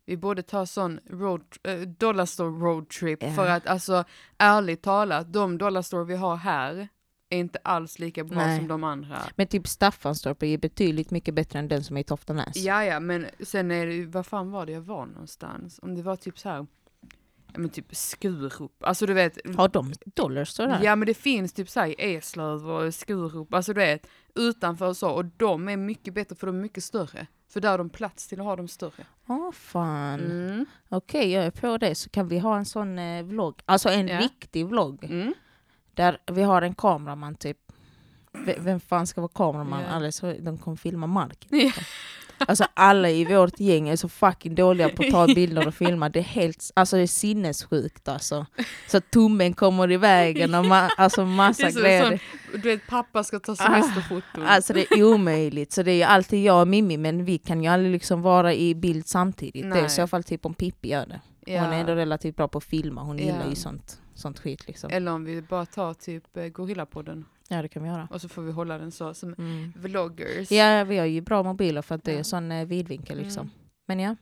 Vi 0.07 0.17
borde 0.17 0.43
ta 0.43 0.67
sån 0.67 1.01
road, 1.11 1.43
eh, 1.63 1.75
Dollar 1.75 2.27
Store 2.27 2.51
roadtrip 2.51 3.23
Ja. 3.23 3.33
för 3.33 3.47
att 3.49 3.67
alltså 3.67 4.05
ärligt 4.39 4.83
talat, 4.83 5.33
de 5.33 5.59
Dollar 5.59 5.83
Store 5.83 6.05
vi 6.05 6.17
har 6.17 6.37
här 6.37 6.89
är 7.31 7.39
inte 7.39 7.59
alls 7.65 7.99
lika 7.99 8.25
bra 8.25 8.39
Nej. 8.39 8.59
som 8.59 8.69
de 8.69 8.85
andra. 8.85 9.19
Men 9.37 9.47
typ 9.47 9.69
Staffanstorp 9.69 10.43
är 10.43 10.59
betydligt 10.59 11.11
mycket 11.11 11.35
bättre 11.35 11.59
än 11.59 11.69
den 11.69 11.85
som 11.85 11.97
är 11.97 12.01
i 12.01 12.05
Toftanäs. 12.05 12.57
Ja, 12.57 12.85
ja, 12.85 13.01
men 13.01 13.27
sen 13.41 13.71
är 13.71 13.87
det 13.87 14.07
vad 14.07 14.27
fan 14.27 14.51
var 14.51 14.67
det 14.67 14.73
jag 14.73 14.81
var 14.81 15.07
någonstans? 15.07 15.79
Om 15.83 15.95
det 15.95 16.03
var 16.03 16.17
typ 16.17 16.39
så 16.39 16.49
här, 16.49 16.67
ja 17.55 17.61
men 17.61 17.71
typ 17.71 17.97
Skurup, 17.97 18.73
alltså 18.85 19.07
du 19.07 19.15
vet. 19.15 19.57
Har 19.57 19.69
de 19.69 19.93
Dollar 20.15 20.45
Store 20.45 20.69
där? 20.69 20.81
Ja 20.83 20.97
men 20.97 21.07
det 21.07 21.15
finns 21.15 21.53
typ 21.53 21.71
så 21.71 21.81
här 21.81 21.87
i 22.01 22.15
Eslöv 22.15 22.71
och 22.71 22.95
Skurup, 22.95 23.55
alltså 23.55 23.73
du 23.73 23.81
vet 23.81 24.07
utanför 24.35 24.89
och 24.89 24.97
så 24.97 25.11
och 25.11 25.25
de 25.25 25.69
är 25.69 25.77
mycket 25.77 26.15
bättre 26.15 26.37
för 26.37 26.47
de 26.47 26.57
är 26.57 26.61
mycket 26.63 26.85
större. 26.85 27.27
För 27.49 27.61
där 27.61 27.71
har 27.71 27.79
de 27.79 27.91
plats 27.91 28.27
till 28.29 28.41
att 28.41 28.47
ha 28.47 28.57
dem 28.57 28.69
större. 28.69 29.07
Åh 29.27 29.53
fan. 29.53 30.21
Mm. 30.21 30.67
Okej, 30.89 31.31
jag 31.31 31.45
är 31.45 31.51
på 31.51 31.79
det 31.79 31.95
så 31.95 32.11
kan 32.11 32.29
vi 32.29 32.39
ha 32.39 32.57
en 32.57 32.65
sån 32.65 32.99
eh, 32.99 33.25
vlogg. 33.25 33.55
Alltså 33.65 33.89
en 33.89 34.09
Ja. 34.09 34.21
riktig 34.21 34.67
vlogg. 34.67 35.05
Mm. 35.05 35.35
Där 35.95 36.19
vi 36.33 36.43
har 36.43 36.63
en 36.63 36.75
kameraman 36.75 37.35
typ. 37.35 37.59
V- 38.33 38.57
Vem 38.59 38.81
fan 38.81 39.07
ska 39.07 39.21
vara 39.21 39.33
kameraman? 39.35 39.83
Ja. 39.83 39.97
Eller 39.97 40.11
så 40.11 40.33
de 40.41 40.59
kommer 40.59 40.77
filma 40.77 41.07
marken. 41.07 41.49
Ja. 41.61 41.73
Alltså 42.49 42.65
alla 42.75 43.11
i 43.11 43.25
vårt 43.25 43.61
gäng 43.61 43.89
är 43.89 43.97
så 43.97 44.09
fucking 44.09 44.55
dåliga 44.55 44.89
på 44.89 45.03
att 45.03 45.11
ta 45.11 45.27
bilder 45.27 45.67
och 45.67 45.75
filma. 45.75 46.09
Det 46.09 46.19
är 46.19 46.23
helt, 46.23 46.71
alltså 46.77 46.97
det 46.97 47.03
är 47.03 47.07
sinnessjukt 47.07 48.09
alltså. 48.09 48.47
Så 48.89 49.01
tummen 49.01 49.53
kommer 49.55 49.91
i 49.93 49.97
vägen 49.97 50.55
och 50.55 50.65
ma- 50.65 50.89
alltså 50.97 51.25
massa 51.25 51.71
grejer. 51.71 52.23
du 52.53 52.59
vet 52.59 52.87
pappa 52.87 53.25
ska 53.25 53.39
ta 53.41 53.57
semesterfoton. 53.57 54.43
Alltså 54.47 54.73
det 54.73 54.87
är 54.93 55.03
omöjligt. 55.05 55.73
Så 55.73 55.83
det 55.83 56.03
är 56.03 56.07
alltid 56.07 56.43
jag 56.45 56.61
och 56.61 56.69
Mimmi 56.69 56.97
men 56.97 57.25
vi 57.25 57.39
kan 57.39 57.63
ju 57.63 57.69
aldrig 57.71 57.93
liksom 57.93 58.23
vara 58.23 58.55
i 58.55 58.75
bild 58.75 59.07
samtidigt. 59.07 59.63
Det 59.63 59.69
är 59.69 59.79
i 59.79 59.81
Nej. 59.81 59.91
så 59.91 60.07
fall 60.07 60.25
typ 60.25 60.47
om 60.47 60.55
Pippi 60.55 60.89
gör 60.89 61.07
det. 61.07 61.21
Ja. 61.47 61.61
Hon 61.65 61.73
är 61.73 61.81
ändå 61.81 61.95
relativt 61.95 62.37
bra 62.37 62.49
på 62.49 62.59
att 62.59 62.65
filma. 62.65 63.03
Hon 63.03 63.19
Ja. 63.19 63.25
gillar 63.25 63.49
ju 63.49 63.55
sånt, 63.55 63.99
sånt 64.15 64.39
skit 64.39 64.67
liksom. 64.67 64.91
Eller 64.93 65.13
om 65.13 65.25
vi 65.25 65.43
bara 65.43 65.67
tar 65.67 65.95
typ 65.95 66.37
eh, 66.37 66.45
Gorillapodden 66.47 67.25
Ja 67.49 67.63
det 67.63 67.69
kan 67.69 67.83
vi 67.83 67.89
göra. 67.89 68.09
och 68.11 68.21
så 68.21 68.29
får 68.29 68.43
vi 68.43 68.53
hålla 68.53 68.79
den 68.79 68.93
så 68.93 69.15
som 69.15 69.35
Mm. 69.39 69.73
vloggers. 69.77 70.51
Ja 70.51 70.85
vi 70.85 70.99
har 70.99 71.07
ju 71.07 71.21
bra 71.21 71.43
mobiler 71.43 71.83
för 71.83 71.95
att 71.95 72.05
det 72.05 72.13
är 72.19 72.23
sån 72.23 72.53
eh, 72.53 72.67
vidvinkel 72.67 73.19
liksom. 73.19 73.41
Mm. 73.47 73.53
Men 73.87 74.01
ja. 74.01 74.17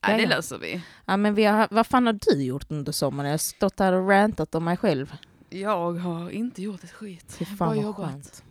ja, 0.00 0.08
det 0.08 0.12
Ja, 0.16 0.18
ja. 0.22 0.28
löser 0.28 0.58
vi. 0.58 0.82
ja 1.06 1.16
men 1.16 1.34
vi 1.34 1.44
har, 1.44 1.68
vad 1.70 1.86
fan 1.86 2.06
har 2.06 2.18
du 2.22 2.42
gjort 2.44 2.66
under 2.70 2.92
sommaren? 2.92 3.26
Jag 3.28 3.32
har 3.32 3.38
stått 3.38 3.78
här 3.78 3.92
och 3.92 4.08
rantat 4.08 4.54
om 4.54 4.64
mig 4.64 4.76
själv. 4.76 5.12
Jag 5.50 5.92
har 5.92 6.30
inte 6.30 6.62
gjort 6.62 6.84
ett 6.84 6.92
skit. 6.92 7.36
Fy 7.38 7.44
fan 7.44 7.68
vad 7.68 7.76
jobbat. 7.76 8.10
skönt. 8.10 8.42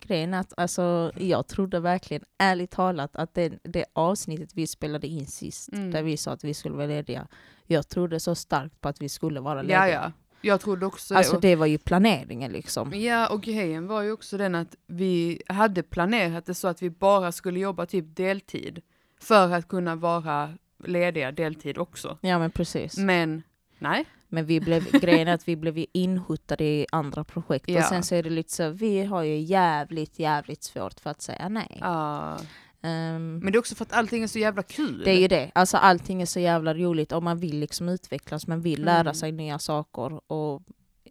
Grejen 0.00 0.34
är 0.34 0.40
att 0.40 0.52
alltså, 0.56 1.12
jag 1.16 1.46
trodde 1.46 1.80
verkligen, 1.80 2.24
ärligt 2.38 2.70
talat, 2.70 3.16
att 3.16 3.34
det, 3.34 3.58
det 3.62 3.84
avsnittet 3.92 4.50
vi 4.54 4.66
spelade 4.66 5.06
in 5.06 5.26
sist, 5.26 5.72
Mm. 5.72 5.90
där 5.90 6.02
vi 6.02 6.16
sa 6.16 6.32
att 6.32 6.44
vi 6.44 6.54
skulle 6.54 6.74
vara 6.74 6.86
lediga, 6.86 7.26
jag 7.66 7.88
trodde 7.88 8.20
så 8.20 8.34
starkt 8.34 8.80
på 8.80 8.88
att 8.88 9.02
vi 9.02 9.08
skulle 9.08 9.40
vara 9.40 9.62
lediga. 9.62 9.88
Ja, 9.88 9.94
ja. 9.94 10.12
Jag 10.44 10.60
trodde 10.60 10.86
också 10.86 11.14
Alltså 11.14 11.38
det. 11.40 11.56
var 11.56 11.66
ju 11.66 11.78
planeringen 11.78 12.52
liksom. 12.52 12.92
Ja, 12.94 13.28
och 13.28 13.42
grejen 13.42 13.86
var 13.86 14.02
ju 14.02 14.12
också 14.12 14.36
den 14.38 14.54
att 14.54 14.74
vi 14.86 15.42
hade 15.46 15.82
planerat 15.82 16.46
det 16.46 16.54
så 16.54 16.68
att 16.68 16.82
vi 16.82 16.90
bara 16.90 17.32
skulle 17.32 17.60
jobba 17.60 17.86
typ 17.86 18.16
deltid 18.16 18.82
för 19.20 19.50
att 19.52 19.68
kunna 19.68 19.96
vara 19.96 20.54
lediga 20.84 21.32
deltid 21.32 21.78
också. 21.78 22.18
Ja 22.20 22.38
men 22.38 22.50
precis. 22.50 22.96
Men 22.96 23.42
nej, 23.78 24.04
Men 24.28 24.46
vi 24.46 24.60
blev, 24.60 24.90
grejen 25.00 25.28
är 25.28 25.34
att 25.34 25.48
vi 25.48 25.56
blev 25.56 25.84
inhuttade 25.92 26.64
i 26.64 26.86
andra 26.92 27.24
projekt 27.24 27.68
Ja. 27.68 27.78
och 27.78 27.84
sen 27.84 28.02
så 28.02 28.14
är 28.14 28.22
det 28.22 28.30
lite 28.30 28.52
så, 28.52 28.68
vi 28.70 29.04
har 29.04 29.22
ju 29.22 29.38
jävligt, 29.38 30.18
jävligt 30.18 30.62
svårt 30.62 31.00
för 31.00 31.10
att 31.10 31.22
säga 31.22 31.48
nej. 31.48 31.78
ah, 31.82 32.36
Ehm, 32.84 33.38
men 33.42 33.52
det 33.52 33.56
är 33.56 33.60
också 33.60 33.74
för 33.74 33.84
att 33.84 33.92
allting 33.92 34.22
är 34.22 34.26
så 34.26 34.38
jävla 34.38 34.62
kul. 34.62 35.02
det 35.04 35.10
är 35.10 35.18
ju 35.20 35.28
det, 35.28 35.50
alltså 35.54 35.76
allting 35.76 36.22
är 36.22 36.26
så 36.26 36.40
jävla 36.40 36.74
roligt 36.74 37.12
och 37.12 37.22
man 37.22 37.38
vill 37.38 37.58
liksom 37.58 37.88
utvecklas, 37.88 38.46
man 38.46 38.60
vill 38.60 38.84
lära 38.84 39.00
Mm. 39.00 39.14
sig 39.14 39.32
nya 39.32 39.58
saker 39.58 40.32
och 40.32 40.62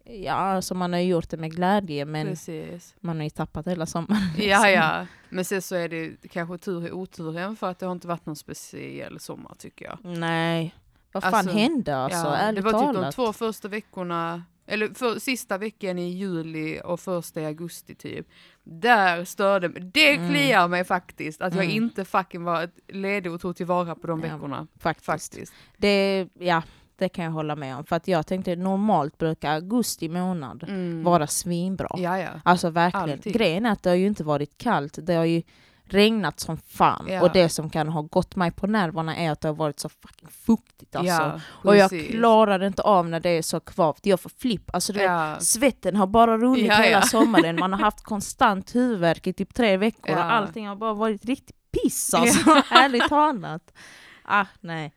ja, 0.06 0.34
alltså 0.34 0.76
man 0.76 0.94
har 0.94 1.00
ju 1.00 1.08
gjort 1.10 1.30
det 1.30 1.38
med 1.38 1.56
glädje 1.56 2.06
men 2.06 2.28
Precis. 2.28 2.96
man 3.00 3.18
har 3.18 3.24
ju 3.24 3.30
tappat 3.30 3.68
hela 3.68 3.86
sommaren. 3.86 4.22
Ja, 4.38 4.70
ja. 4.70 5.06
Men 5.30 5.46
sen 5.46 5.62
så 5.62 5.76
är 5.76 5.90
det 5.90 6.30
kanske 6.32 6.58
tur 6.58 6.88
i 6.88 6.92
oturen 6.92 7.56
för 7.56 7.70
att 7.70 7.80
det 7.80 7.86
har 7.86 7.94
inte 7.94 8.08
varit 8.08 8.26
någon 8.26 8.36
speciell 8.36 9.20
sommar 9.20 9.56
tycker 9.58 9.86
jag. 9.86 9.98
Nej, 10.04 10.76
vad 11.12 11.24
fan 11.24 11.34
Alltså, 11.34 11.58
hände 11.58 11.96
alltså? 11.96 12.18
ja, 12.42 12.52
det 12.52 12.62
var 12.62 12.72
typ 12.72 12.82
de 12.82 12.94
talat. 12.96 13.16
två 13.16 13.34
första 13.34 13.68
veckorna, 13.68 14.44
eller 14.67 14.93
för, 14.93 15.19
sista 15.19 15.58
veckan 15.58 15.99
i 15.99 16.10
juli 16.10 16.82
och 16.84 16.99
första 16.99 17.41
i 17.41 17.45
augusti 17.45 17.95
typ. 17.95 18.28
Där 18.63 19.26
störde 19.26 19.67
det 19.67 20.13
Mm. 20.15 20.30
kliar 20.30 20.67
mig 20.67 20.84
faktiskt 20.84 21.41
att 21.41 21.56
jag 21.56 21.63
Mm. 21.65 21.76
inte 21.84 22.06
fucking 22.06 22.43
var 22.43 22.69
ledig 22.88 23.32
och 23.32 23.41
tog 23.41 23.56
tillvara 23.56 23.95
på 23.95 24.08
de 24.08 24.21
Ja, 24.23 24.34
veckorna. 24.34 24.67
Faktiskt. 24.80 25.06
Faktiskt. 25.06 25.54
Det, 25.78 26.28
ja, 26.39 26.63
det 26.97 27.10
kan 27.10 27.26
jag 27.26 27.32
hålla 27.32 27.56
med 27.56 27.76
om. 27.78 27.86
För 27.86 27.95
att 27.95 28.08
jag 28.08 28.28
tänkte 28.28 28.56
normalt 28.56 29.17
brukar 29.17 29.52
augusti 29.54 30.10
månad 30.10 30.63
Mm. 30.67 31.04
vara 31.04 31.28
svinbra. 31.28 31.88
Ja, 31.97 32.19
ja. 32.19 32.30
Alltså 32.43 32.69
verkligen. 32.69 33.10
Alltid. 33.10 33.34
Grejen 33.34 33.65
är 33.65 33.71
att 33.71 33.84
det 33.84 33.89
har 33.89 33.97
ju 33.97 34.08
inte 34.08 34.23
varit 34.23 34.58
kallt. 34.58 34.99
Det 35.02 35.13
har 35.13 35.26
ju 35.26 35.41
regnat 35.94 36.40
som 36.40 36.58
fan. 36.58 37.06
Ja. 37.10 37.22
Och 37.22 37.32
det 37.32 37.50
som 37.50 37.70
kan 37.70 37.90
ha 37.90 38.02
gått 38.02 38.36
mig 38.36 38.52
på 38.52 38.68
nerverna 38.68 39.18
är 39.18 39.32
att 39.32 39.42
det 39.42 39.48
har 39.48 39.56
varit 39.56 39.80
så 39.80 39.90
fucking 39.90 40.30
fuktigt 40.30 40.96
alltså. 40.96 41.12
ja 41.14 41.40
och 41.48 41.76
jag 41.78 41.92
klarar 42.12 42.64
inte 42.64 42.82
av 42.82 43.10
när 43.10 43.20
det 43.20 43.30
är 43.30 43.42
så 43.42 43.60
kvavt. 43.60 44.06
Jag 44.06 44.20
får 44.20 44.30
flipp. 44.30 44.70
Alltså, 44.74 44.94
vet, 44.94 45.02
Ja. 45.02 45.40
Svetten 45.40 45.96
har 45.96 46.08
bara 46.08 46.38
runnit 46.38 46.66
Ja, 46.66 46.74
hela 46.76 46.90
ja. 46.90 47.02
sommaren. 47.02 47.56
Man 47.60 47.74
har 47.74 47.80
haft 47.84 48.02
konstant 48.02 48.76
huvudvärk 48.76 49.28
i 49.28 49.34
typ 49.34 49.54
tre 49.54 49.78
veckor. 49.78 50.10
Ja. 50.18 50.26
Och 50.26 50.34
allting 50.34 50.68
har 50.68 50.76
bara 50.76 50.94
varit 50.94 51.26
riktigt 51.26 51.56
piss 51.84 52.14
alltså, 52.14 52.50
ärligt 52.72 53.10
talat. 53.10 53.74
Ah, 54.24 54.46
nej. 54.62 54.94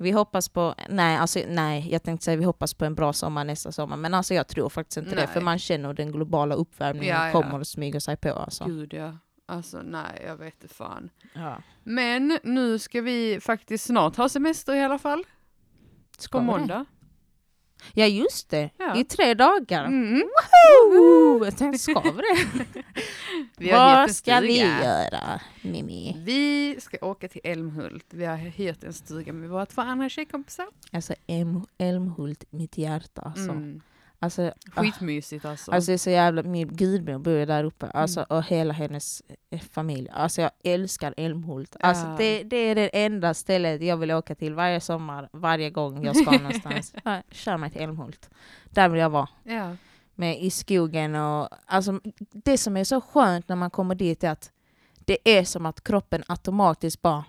Vi 0.00 0.10
hoppas 0.10 0.48
på, 0.48 0.74
nej, 0.88 1.16
alltså, 1.16 1.40
nej, 1.48 1.88
jag 1.92 2.02
tänkte 2.02 2.24
säga 2.24 2.36
vi 2.36 2.44
hoppas 2.44 2.74
på 2.74 2.84
en 2.84 2.94
bra 2.94 3.12
sommar 3.12 3.44
nästa 3.44 3.72
sommar, 3.72 3.96
men 3.96 4.14
alltså 4.14 4.34
jag 4.34 4.48
tror 4.48 4.68
faktiskt 4.68 4.96
inte 4.96 5.14
Nej. 5.14 5.26
det, 5.26 5.32
för 5.32 5.40
man 5.40 5.58
känner 5.58 5.92
den 5.94 6.12
globala 6.12 6.54
uppvärmningen 6.54 7.16
Ja, 7.16 7.26
ja. 7.26 7.32
kommer 7.32 7.60
att 7.60 7.68
smyga 7.68 8.00
sig 8.00 8.16
på 8.16 8.32
alltså. 8.32 8.64
Gud 8.64 8.94
ja. 8.94 9.12
Alltså 9.48 9.82
nej, 9.82 10.22
jag 10.26 10.36
vet 10.36 10.62
inte 10.62 10.74
fan. 10.74 11.10
Ja. 11.32 11.62
Men 11.84 12.38
nu 12.42 12.78
ska 12.78 13.00
vi 13.00 13.40
faktiskt 13.40 13.84
snart 13.84 14.16
ha 14.16 14.28
semester 14.28 14.74
i 14.74 14.82
alla 14.82 14.98
fall. 14.98 15.24
Ska 16.18 16.38
På 16.38 16.44
måndag. 16.44 16.84
Ja 17.92 18.06
just 18.06 18.50
det, 18.50 18.70
Ja. 18.76 18.96
i 18.96 19.04
tre 19.04 19.34
dagar. 19.34 19.84
Mm. 19.84 20.22
Woho! 20.92 21.44
Jag 21.44 21.56
tänkte, 21.56 21.78
ska 21.78 22.00
vi 22.00 22.10
det? 22.22 22.64
Vi 23.56 23.70
Vad 23.70 24.10
ska 24.10 24.40
vi 24.40 24.58
göra, 24.58 25.40
Mimmi? 25.62 26.14
Vi 26.18 26.76
ska 26.80 26.96
åka 27.00 27.28
till 27.28 27.40
Älmhult. 27.44 28.06
Vi 28.10 28.24
har 28.24 28.36
hyrt 28.36 28.84
en 28.84 28.92
stuga 28.92 29.32
med 29.32 29.48
våra 29.48 29.66
två 29.66 29.82
andra 29.82 30.08
tjejkompisar. 30.08 30.66
Alltså 30.92 31.14
Elm, 31.26 31.66
Älmhult, 31.78 32.44
mitt 32.50 32.78
hjärta 32.78 33.22
alltså. 33.22 33.50
Mm. 33.50 33.80
Alltså, 34.20 34.52
ah, 34.74 34.82
Skitmysigt 34.82 35.44
alltså. 35.44 35.70
alltså 35.72 35.90
det 35.90 35.94
är 35.94 35.98
så 35.98 36.10
jävla, 36.10 36.42
min 36.42 36.68
gudmor 36.68 37.18
bor 37.18 37.34
ju 37.34 37.46
där 37.46 37.64
uppe, 37.64 37.90
alltså, 37.90 38.20
Mm. 38.20 38.36
och 38.38 38.44
hela 38.44 38.72
hennes 38.74 39.22
eh, 39.50 39.60
familj. 39.60 40.08
Alltså 40.12 40.40
jag 40.42 40.50
älskar 40.64 41.14
Älmhult. 41.16 41.76
Alltså 41.80 42.06
Ja. 42.06 42.14
det, 42.18 42.42
det 42.42 42.56
är 42.56 42.74
det 42.74 43.04
enda 43.04 43.34
stället 43.34 43.82
jag 43.82 43.96
vill 43.96 44.10
åka 44.10 44.34
till 44.34 44.54
varje 44.54 44.80
sommar, 44.80 45.28
varje 45.32 45.70
gång 45.70 46.04
jag 46.04 46.16
ska 46.16 46.30
någonstans. 46.38 46.94
Kör 47.30 47.56
mig 47.56 47.70
till 47.70 47.80
Älmhult. 47.82 48.30
Där 48.70 48.88
vill 48.88 49.00
jag 49.00 49.10
vara. 49.10 49.28
ja. 49.44 49.76
med 50.14 50.42
i 50.42 50.50
skogen 50.50 51.14
och 51.14 51.48
alltså, 51.66 52.00
det 52.32 52.58
som 52.58 52.76
är 52.76 52.84
så 52.84 53.00
skönt 53.00 53.48
när 53.48 53.56
man 53.56 53.70
kommer 53.70 53.94
dit 53.94 54.24
är 54.24 54.30
att 54.30 54.50
det 55.04 55.18
är 55.38 55.44
som 55.44 55.66
att 55.66 55.84
kroppen 55.84 56.22
automatiskt 56.28 57.02
bara 57.02 57.24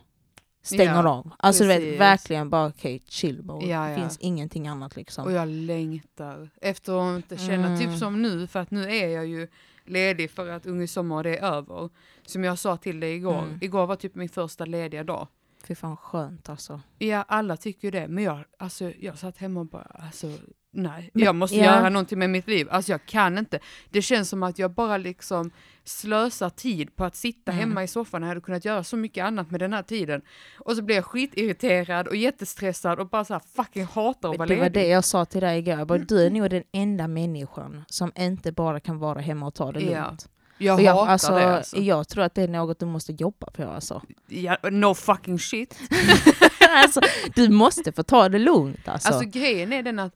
stänger 0.76 1.04
Ja, 1.04 1.10
av. 1.10 1.32
Alltså 1.40 1.64
du 1.64 1.70
precis. 1.70 1.92
vet, 1.94 2.00
verkligen 2.00 2.50
bara 2.50 2.68
okej, 2.68 3.02
chill 3.08 3.44
mode. 3.44 3.66
Ja, 3.66 3.82
Det 3.82 3.90
ja. 3.92 3.96
finns 3.96 4.18
ingenting 4.18 4.68
annat 4.68 4.96
liksom. 4.96 5.26
Och 5.26 5.32
jag 5.32 5.48
längtar 5.48 6.50
efter 6.62 7.10
att 7.12 7.16
inte 7.16 7.38
känna, 7.38 7.68
Mm. 7.68 7.80
typ 7.80 8.00
som 8.00 8.22
nu, 8.22 8.48
för 8.48 8.60
att 8.60 8.72
nu 8.72 8.84
är 8.96 9.08
jag 9.08 9.26
ju 9.26 9.48
ledig 9.86 10.32
för 10.32 10.50
att 10.50 10.66
Unge 10.66 10.88
Sommar 10.88 11.24
det 11.24 11.38
är 11.38 11.44
över. 11.56 11.90
Som 12.26 12.44
jag 12.44 12.60
sa 12.60 12.78
till 12.78 13.00
dig 13.00 13.16
igår, 13.16 13.40
Mm. 13.44 13.58
igår 13.62 13.86
var 13.88 13.96
typ 13.96 14.16
min 14.16 14.30
första 14.30 14.66
lediga 14.66 15.04
dag. 15.04 15.28
Fy 15.64 15.76
fan 15.76 15.98
skönt 15.98 16.50
alltså. 16.50 16.82
Ja, 16.98 17.26
alla 17.28 17.58
tycker 17.58 17.88
ju 17.88 17.92
det, 17.92 18.08
men 18.08 18.24
jag, 18.24 18.40
alltså, 18.60 18.92
jag 19.00 19.18
satt 19.18 19.38
hemma 19.38 19.60
och 19.60 19.66
bara, 19.66 19.96
alltså, 20.06 20.28
nej, 20.72 21.10
Men- 21.14 21.24
jag 21.26 21.36
måste 21.36 21.56
ja. 21.58 21.64
göra 21.64 21.90
någonting 21.90 22.20
med 22.20 22.30
mitt 22.30 22.48
liv. 22.48 22.68
Alltså 22.72 22.92
jag 22.92 23.06
kan 23.06 23.38
inte. 23.38 23.60
Det 23.90 24.02
känns 24.02 24.30
som 24.30 24.44
att 24.44 24.60
jag 24.60 24.72
bara 24.72 24.98
liksom 24.98 25.52
slösar 25.84 26.50
tid 26.50 26.96
på 26.96 27.04
att 27.06 27.16
sitta 27.16 27.52
Mm. 27.52 27.60
hemma 27.60 27.84
i 27.84 27.88
soffan. 27.88 28.22
Jag 28.22 28.28
hade 28.30 28.42
kunnat 28.42 28.66
göra 28.66 28.84
så 28.84 28.98
mycket 28.98 29.26
annat 29.26 29.52
med 29.52 29.60
den 29.60 29.74
här 29.74 29.84
tiden. 29.84 30.22
Och 30.60 30.76
så 30.76 30.82
blir 30.82 30.96
jag 30.96 31.06
skitirriterad 31.06 32.08
och 32.08 32.16
jättestressad 32.16 33.00
och 33.00 33.10
bara 33.10 33.26
så 33.26 33.34
här 33.34 33.42
fucking 33.56 33.86
hatar 33.86 34.30
att 34.32 34.38
vara 34.38 34.48
Det 34.48 34.56
var 34.56 34.64
ledig. 34.64 34.74
det 34.84 34.88
jag 34.88 35.04
sa 35.04 35.26
till 35.26 35.42
dig 35.42 35.60
igår. 35.60 35.78
Jag 35.78 35.88
bara, 35.88 35.98
du 35.98 36.26
är 36.26 36.30
nog 36.32 36.50
den 36.50 36.64
enda 36.72 37.08
människan 37.08 37.84
som 37.88 38.12
inte 38.16 38.52
bara 38.52 38.80
kan 38.80 38.98
vara 39.00 39.20
hemma 39.20 39.46
och 39.48 39.54
ta 39.54 39.72
det 39.72 39.80
Ja, 39.82 40.06
lugnt. 40.06 40.30
Jag 40.60 40.82
jag, 40.82 40.94
hatar 40.94 41.12
alltså, 41.12 41.32
det 41.36 41.56
alltså. 41.58 41.78
jag 41.78 42.08
tror 42.08 42.24
att 42.24 42.36
det 42.36 42.42
är 42.42 42.48
något 42.48 42.80
du 42.80 42.86
måste 42.86 43.12
jobba 43.12 43.48
på 43.52 43.64
alltså. 43.70 44.02
Ja, 44.28 44.58
no 44.72 44.94
fucking 44.94 45.40
shit. 45.40 45.80
alltså 46.84 47.02
du 47.36 47.50
måste 47.50 47.92
få 47.92 48.04
ta 48.04 48.30
det 48.30 48.40
lugnt 48.40 48.88
alltså. 48.88 49.08
Alltså 49.14 49.30
grejen 49.30 49.74
är 49.74 49.84
den 49.84 50.00
att 50.00 50.16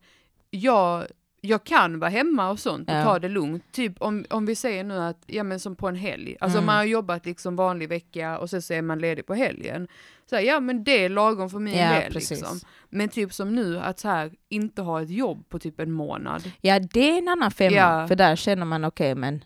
jag, 0.50 1.06
jag 1.42 1.64
kan 1.64 2.00
vara 2.00 2.10
hemma 2.10 2.50
och 2.50 2.60
sånt 2.60 2.90
och 2.90 2.96
Ja. 2.96 3.04
ta 3.04 3.20
det 3.20 3.30
lugnt. 3.30 3.64
Typ 3.72 4.02
om, 4.02 4.26
om 4.30 4.46
vi 4.46 4.56
säger 4.56 4.84
nu 4.84 5.00
att, 5.00 5.24
ja 5.28 5.44
men 5.44 5.60
som 5.60 5.76
på 5.76 5.88
en 5.88 5.96
helg. 5.96 6.38
Alltså 6.40 6.58
Mm. 6.58 6.66
man 6.66 6.76
har 6.76 6.84
jobbat 6.84 7.26
liksom 7.26 7.56
vanlig 7.56 7.90
vecka 7.90 8.38
och 8.38 8.50
sen 8.50 8.62
så 8.62 8.74
är 8.74 8.82
man 8.82 9.00
ledig 9.00 9.26
på 9.26 9.34
helgen. 9.34 9.88
Så 10.30 10.36
här, 10.36 10.44
ja 10.44 10.60
men 10.60 10.84
det 10.84 11.06
är 11.06 11.10
lagom 11.10 11.50
för 11.50 11.60
min 11.60 11.78
Ja, 11.78 11.90
del 12.00 12.12
precis. 12.14 12.30
liksom. 12.30 12.60
Men 12.90 13.10
typ 13.10 13.34
som 13.34 13.56
nu, 13.56 13.80
att 13.80 14.00
så 14.00 14.08
här, 14.08 14.32
inte 14.50 14.82
ha 14.82 15.02
ett 15.02 15.10
jobb 15.10 15.50
på 15.50 15.60
typ 15.60 15.80
en 15.80 15.92
månad. 15.92 16.52
Ja 16.62 16.80
det 16.80 17.10
är 17.12 17.18
en 17.18 17.28
annan 17.28 17.52
femma, 17.52 17.76
Ja. 17.76 18.08
för 18.08 18.16
där 18.16 18.36
känner 18.36 18.66
man 18.66 18.86
okej 18.86 19.16
men 19.16 19.44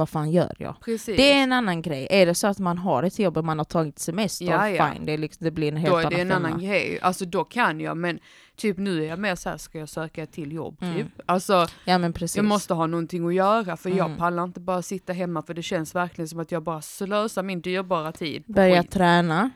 vad 0.00 0.08
fan 0.08 0.30
gör 0.30 0.54
jag? 0.58 0.74
Precis. 0.84 1.16
Det 1.16 1.32
är 1.32 1.42
en 1.42 1.52
annan 1.52 1.82
grej. 1.82 2.06
Är 2.10 2.26
det 2.26 2.34
så 2.34 2.46
att 2.46 2.58
man 2.58 2.78
har 2.78 3.02
ett 3.02 3.18
jobb 3.18 3.36
och 3.38 3.44
man 3.44 3.58
har 3.58 3.64
tagit 3.64 3.98
semester, 3.98 4.44
Ja, 4.44 4.70
ja. 4.70 4.90
fine, 4.92 5.06
det, 5.06 5.12
är 5.12 5.18
liksom, 5.18 5.44
det 5.44 5.50
blir 5.50 5.68
en 5.68 5.76
helt 5.76 5.90
då 5.92 5.96
är 5.96 6.00
annan 6.00 6.12
det 6.14 6.20
en 6.20 6.28
femma. 6.28 6.48
annan 6.48 6.60
grej. 6.60 6.98
Alltså 7.02 7.24
då 7.24 7.44
kan 7.44 7.80
jag, 7.80 7.96
men 7.96 8.18
typ 8.56 8.78
nu 8.78 9.04
är 9.04 9.08
jag 9.08 9.18
mer 9.18 9.34
så 9.34 9.48
här, 9.50 9.56
ska 9.56 9.78
jag 9.78 9.88
söka 9.88 10.22
ett 10.22 10.32
till 10.32 10.52
jobb 10.52 10.76
Mm. 10.82 10.94
typ? 10.96 11.06
Alltså 11.26 11.66
Ja 11.84 11.98
men 11.98 12.12
precis. 12.12 12.36
jag 12.36 12.44
måste 12.44 12.74
ha 12.74 12.86
någonting 12.86 13.26
att 13.28 13.34
göra 13.34 13.76
för 13.76 13.90
jag 13.90 14.06
Mm. 14.06 14.18
pallar 14.18 14.44
inte 14.44 14.60
bara 14.60 14.82
sitta 14.82 15.12
hemma 15.12 15.42
för 15.42 15.54
det 15.54 15.62
känns 15.62 15.94
verkligen 15.94 16.28
som 16.28 16.40
att 16.40 16.52
jag 16.52 16.62
bara 16.62 16.82
slösar 16.82 17.42
min 17.42 17.60
dyrbara 17.60 18.12
tid. 18.12 18.44
Börja 18.46 18.82
skit. 18.82 18.90
träna. 18.90 19.50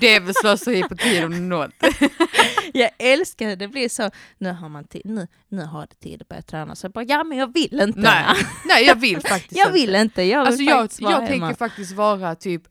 Det 0.00 0.14
är 0.14 0.20
väl 0.20 0.34
slöseri 0.34 0.82
på 0.82 0.96
tid 0.96 1.24
om 1.24 1.48
något. 1.48 1.70
Jag 2.72 2.90
älskar 2.98 3.46
det, 3.46 3.56
det 3.56 3.68
blir 3.68 3.88
så, 3.88 4.10
nu 4.38 4.52
har 4.52 4.68
man 4.68 4.84
tid, 4.84 5.02
nu, 5.04 5.28
nu 5.48 5.62
har 5.64 5.86
det 5.90 6.00
tid 6.00 6.22
att 6.22 6.28
börja 6.28 6.42
träna. 6.42 6.74
Så 6.74 6.84
jag 6.84 6.92
bara, 6.92 7.04
ja 7.04 7.24
men 7.24 7.38
jag 7.38 7.52
vill 7.54 7.80
inte. 7.80 8.00
Nej, 8.00 8.24
nej 8.64 8.86
jag 8.86 8.94
vill 8.94 9.20
faktiskt 9.26 9.56
jag 9.56 9.72
vill 9.72 9.94
inte, 9.94 10.22
jag 10.22 10.40
vill 10.40 10.46
Alltså 10.46 10.62
jag, 10.62 10.80
faktiskt 10.80 11.00
jag 11.00 11.10
hemma. 11.10 11.26
tänker 11.26 11.54
faktiskt 11.54 11.92
vara 11.92 12.34
typ 12.34 12.62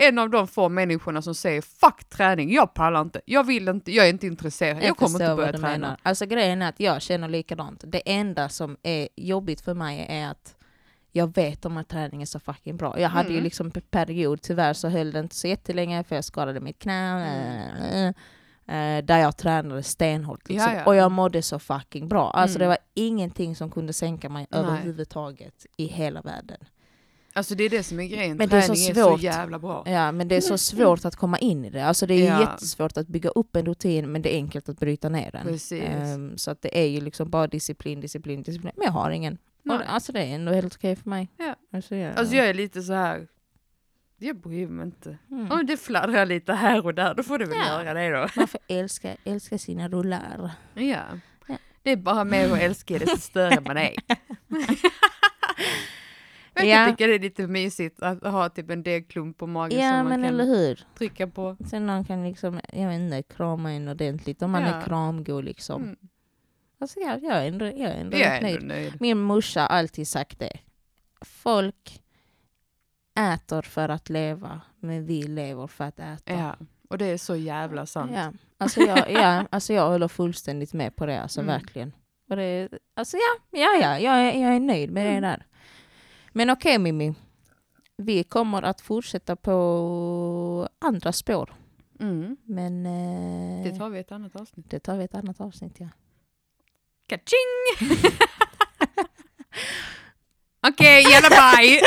en 0.00 0.18
av 0.18 0.30
de 0.30 0.48
få 0.48 0.68
människorna 0.68 1.22
som 1.22 1.34
säger 1.34 1.62
fuck 1.62 2.08
träning, 2.08 2.52
jag 2.52 2.74
pallar 2.74 3.00
inte, 3.00 3.20
jag 3.24 3.44
vill 3.44 3.68
inte, 3.68 3.92
jag 3.92 4.06
är 4.06 4.10
inte 4.10 4.26
intresserad, 4.26 4.82
jag, 4.82 4.96
kommer 4.96 5.18
förstår 5.18 5.30
inte 5.30 5.36
börja 5.36 5.52
träna. 5.52 5.68
menar. 5.68 5.96
Alltså 6.02 6.26
grejen 6.26 6.62
är 6.62 6.68
att 6.68 6.80
jag 6.80 7.02
känner 7.02 7.28
likadant. 7.28 7.84
Det 7.86 8.02
enda 8.06 8.48
som 8.48 8.76
är 8.82 9.08
jobbigt 9.16 9.60
för 9.60 9.74
mig 9.74 10.06
är 10.08 10.30
att 10.30 10.54
jag 11.18 11.34
vet 11.34 11.64
om 11.64 11.76
att 11.76 11.88
träning 11.88 12.22
är 12.22 12.26
så 12.26 12.40
fucking 12.40 12.76
bra. 12.76 13.00
Jag 13.00 13.08
hade 13.08 13.28
ju 13.28 13.34
Mm. 13.34 13.44
liksom 13.44 13.70
period, 13.90 14.42
tyvärr 14.42 14.72
så 14.72 14.88
höll 14.88 15.12
det 15.12 15.20
inte 15.20 15.34
så 15.36 15.46
jättelänge 15.48 16.04
för 16.04 16.14
jag 16.14 16.24
skadade 16.24 16.60
mitt 16.60 16.78
knä. 16.78 17.26
Mm. 17.92 18.14
eh, 18.66 19.04
där 19.04 19.18
jag 19.18 19.36
tränade 19.36 19.82
stenhårt. 19.82 20.48
Liksom. 20.48 20.72
Ja, 20.72 20.78
ja. 20.78 20.84
Och 20.86 20.96
jag 20.96 21.12
mådde 21.12 21.42
så 21.42 21.58
fucking 21.58 22.08
bra. 22.08 22.30
Alltså 22.30 22.56
Mm. 22.58 22.64
det 22.64 22.68
var 22.68 22.78
ingenting 22.94 23.56
som 23.56 23.70
kunde 23.70 23.92
sänka 23.92 24.28
mig 24.28 24.46
Nej. 24.50 24.60
överhuvudtaget 24.60 25.66
i 25.76 25.86
hela 25.86 26.20
världen. 26.22 26.58
Alltså 27.32 27.54
det 27.54 27.64
är 27.64 27.70
det 27.70 27.82
som 27.82 28.00
är 28.00 28.04
grejen, 28.06 28.36
Men 28.36 28.48
det 28.48 28.56
är 28.56 28.60
så 28.60 28.66
träning 28.74 28.90
är 28.90 28.94
så, 28.94 29.10
svårt. 29.10 29.20
jävla 29.22 29.58
bra. 29.58 29.82
Ja, 29.86 30.12
men 30.12 30.28
det 30.28 30.36
är 30.36 30.40
så 30.40 30.58
svårt 30.58 31.04
att 31.04 31.16
komma 31.16 31.38
in 31.38 31.64
i 31.64 31.70
det. 31.70 31.84
Alltså 31.84 32.06
det 32.06 32.14
är 32.14 32.26
Ja. 32.26 32.40
jättesvårt 32.40 32.96
att 32.96 33.06
bygga 33.08 33.30
upp 33.30 33.56
en 33.56 33.66
rutin 33.66 34.12
men 34.12 34.22
det 34.22 34.34
är 34.34 34.36
enkelt 34.36 34.68
att 34.68 34.78
bryta 34.80 35.08
ner 35.08 35.30
den. 35.30 35.58
Ehm, 35.82 36.38
så 36.38 36.50
att 36.50 36.62
det 36.62 36.78
är 36.78 36.86
ju 36.86 37.00
liksom 37.00 37.30
bara 37.30 37.46
disciplin, 37.46 38.00
disciplin, 38.00 38.42
disciplin. 38.42 38.72
Men 38.76 38.84
jag 38.84 38.92
har 38.92 39.10
ingen. 39.10 39.38
Nej. 39.68 39.76
Och, 39.76 39.92
alltså 39.94 40.12
det 40.12 40.20
är 40.20 40.34
ändå 40.34 40.52
helt 40.52 40.74
okej 40.76 40.96
för 40.96 41.10
mig. 41.10 41.28
Ja. 41.36 41.54
Alltså, 41.72 41.96
jag, 41.96 42.18
Alltså 42.18 42.34
jag 42.36 42.48
är 42.48 42.54
lite 42.54 42.82
så 42.82 42.92
här. 42.92 43.28
jag 44.18 44.36
bryr 44.40 44.66
mig 44.68 44.86
inte. 44.86 45.18
mm. 45.30 45.50
Om 45.52 45.66
det 45.66 45.76
fladdrar 45.76 46.26
lite 46.26 46.52
här 46.52 46.84
och 46.84 46.94
där, 46.94 47.14
då 47.14 47.22
får 47.22 47.38
det 47.38 47.44
väl 47.46 47.58
Ja. 47.58 47.82
göra 47.84 47.94
det 47.94 48.10
då. 48.10 48.28
Man 48.36 48.48
får 48.48 48.60
älska, 48.68 49.16
älska 49.24 49.58
sina 49.58 49.88
rullar. 49.88 50.50
Ja. 50.74 50.80
Ja. 51.48 51.56
Det 51.82 51.90
är 51.92 51.96
bara 51.96 52.24
mer 52.24 52.52
att 52.52 52.58
älska 52.60 52.98
desto 52.98 53.16
större 53.16 53.60
man 53.60 53.76
är. 53.76 53.94
Jag 56.54 56.66
Ja. 56.66 56.86
tycker 56.90 57.08
det 57.08 57.14
är 57.14 57.18
lite 57.18 57.46
mysigt 57.46 58.02
att 58.02 58.22
ha 58.22 58.48
typ 58.48 58.70
en 58.70 58.82
degklump 58.82 59.38
på 59.38 59.46
magen 59.46 59.80
Ja 59.80 59.90
som 59.98 60.08
man 60.08 60.22
kan 60.22 60.76
trycka 60.98 61.26
på. 61.26 61.56
Sen 61.70 61.86
någon 61.86 62.04
kan 62.04 62.24
liksom, 62.24 62.60
jag 62.72 62.88
vet 62.88 63.00
inte, 63.00 63.22
krama 63.22 63.72
en 63.72 63.88
ordentligt 63.88 64.42
om 64.42 64.50
man 64.50 64.62
Ja. 64.62 64.68
är 64.68 64.82
kramgod 64.82 65.44
liksom. 65.44 65.82
Mm. 65.82 65.96
Alltså 66.78 67.00
jag, 67.00 67.22
jag 67.22 67.36
är 67.44 67.48
ändå, 67.48 67.64
jag 67.66 67.74
är 67.80 68.00
ändå 68.00 68.16
Jag 68.18 68.36
är 68.36 68.42
nöjd. 68.42 68.56
ändå 68.56 68.74
nöjd. 68.74 69.00
Min 69.00 69.18
morsa 69.18 69.60
har 69.60 69.68
alltid 69.68 70.08
sagt 70.08 70.38
det. 70.38 70.58
Folk 71.20 72.02
äter 73.34 73.62
för 73.62 73.88
att 73.88 74.08
leva, 74.08 74.60
men 74.80 75.06
vi 75.06 75.22
lever 75.22 75.66
för 75.66 75.84
att 75.84 75.98
äta. 76.00 76.32
Ja, 76.32 76.56
och 76.88 76.98
det 76.98 77.04
är 77.06 77.18
så 77.18 77.36
jävla 77.36 77.86
sant. 77.86 78.10
Ja, 78.14 78.32
alltså 78.58 78.80
jag, 78.80 79.10
ja, 79.12 79.44
alltså 79.50 79.72
jag 79.72 79.88
håller 79.90 80.08
fullständigt 80.08 80.72
med 80.72 80.96
på 80.96 81.06
det, 81.06 81.20
alltså 81.22 81.40
Mm. 81.40 81.52
verkligen. 81.54 81.92
Och 82.30 82.36
det, 82.36 82.68
alltså 82.94 83.16
ja, 83.16 83.58
ja, 83.60 83.68
ja 83.80 83.98
jag, 83.98 84.14
är, 84.20 84.42
jag 84.42 84.54
är 84.56 84.60
nöjd 84.60 84.90
med 84.90 85.02
Mm. 85.10 85.22
det 85.22 85.28
där. 85.28 85.46
Men 86.32 86.50
okej 86.50 86.78
Mimmi, 86.78 87.14
vi 87.96 88.24
kommer 88.24 88.62
att 88.62 88.80
fortsätta 88.80 89.36
på 89.36 90.68
andra 90.78 91.12
spår. 91.12 91.54
Mm. 92.00 92.36
Men 92.44 92.86
eh, 92.86 93.64
Det 93.72 93.78
tar 93.78 93.88
vi 93.90 93.98
ett 93.98 94.12
annat 94.12 94.36
avsnitt. 94.36 94.70
det 94.70 94.80
tar 94.80 94.96
vi 94.96 95.04
ett 95.04 95.14
annat 95.14 95.40
avsnitt 95.40 95.80
ja. 95.80 95.88
Kaching! 97.08 97.52
Okej, 100.68 101.02
jalla 101.10 101.28
bye! 101.28 101.80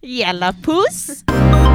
Jävla 0.02 0.52
puss! 0.52 1.24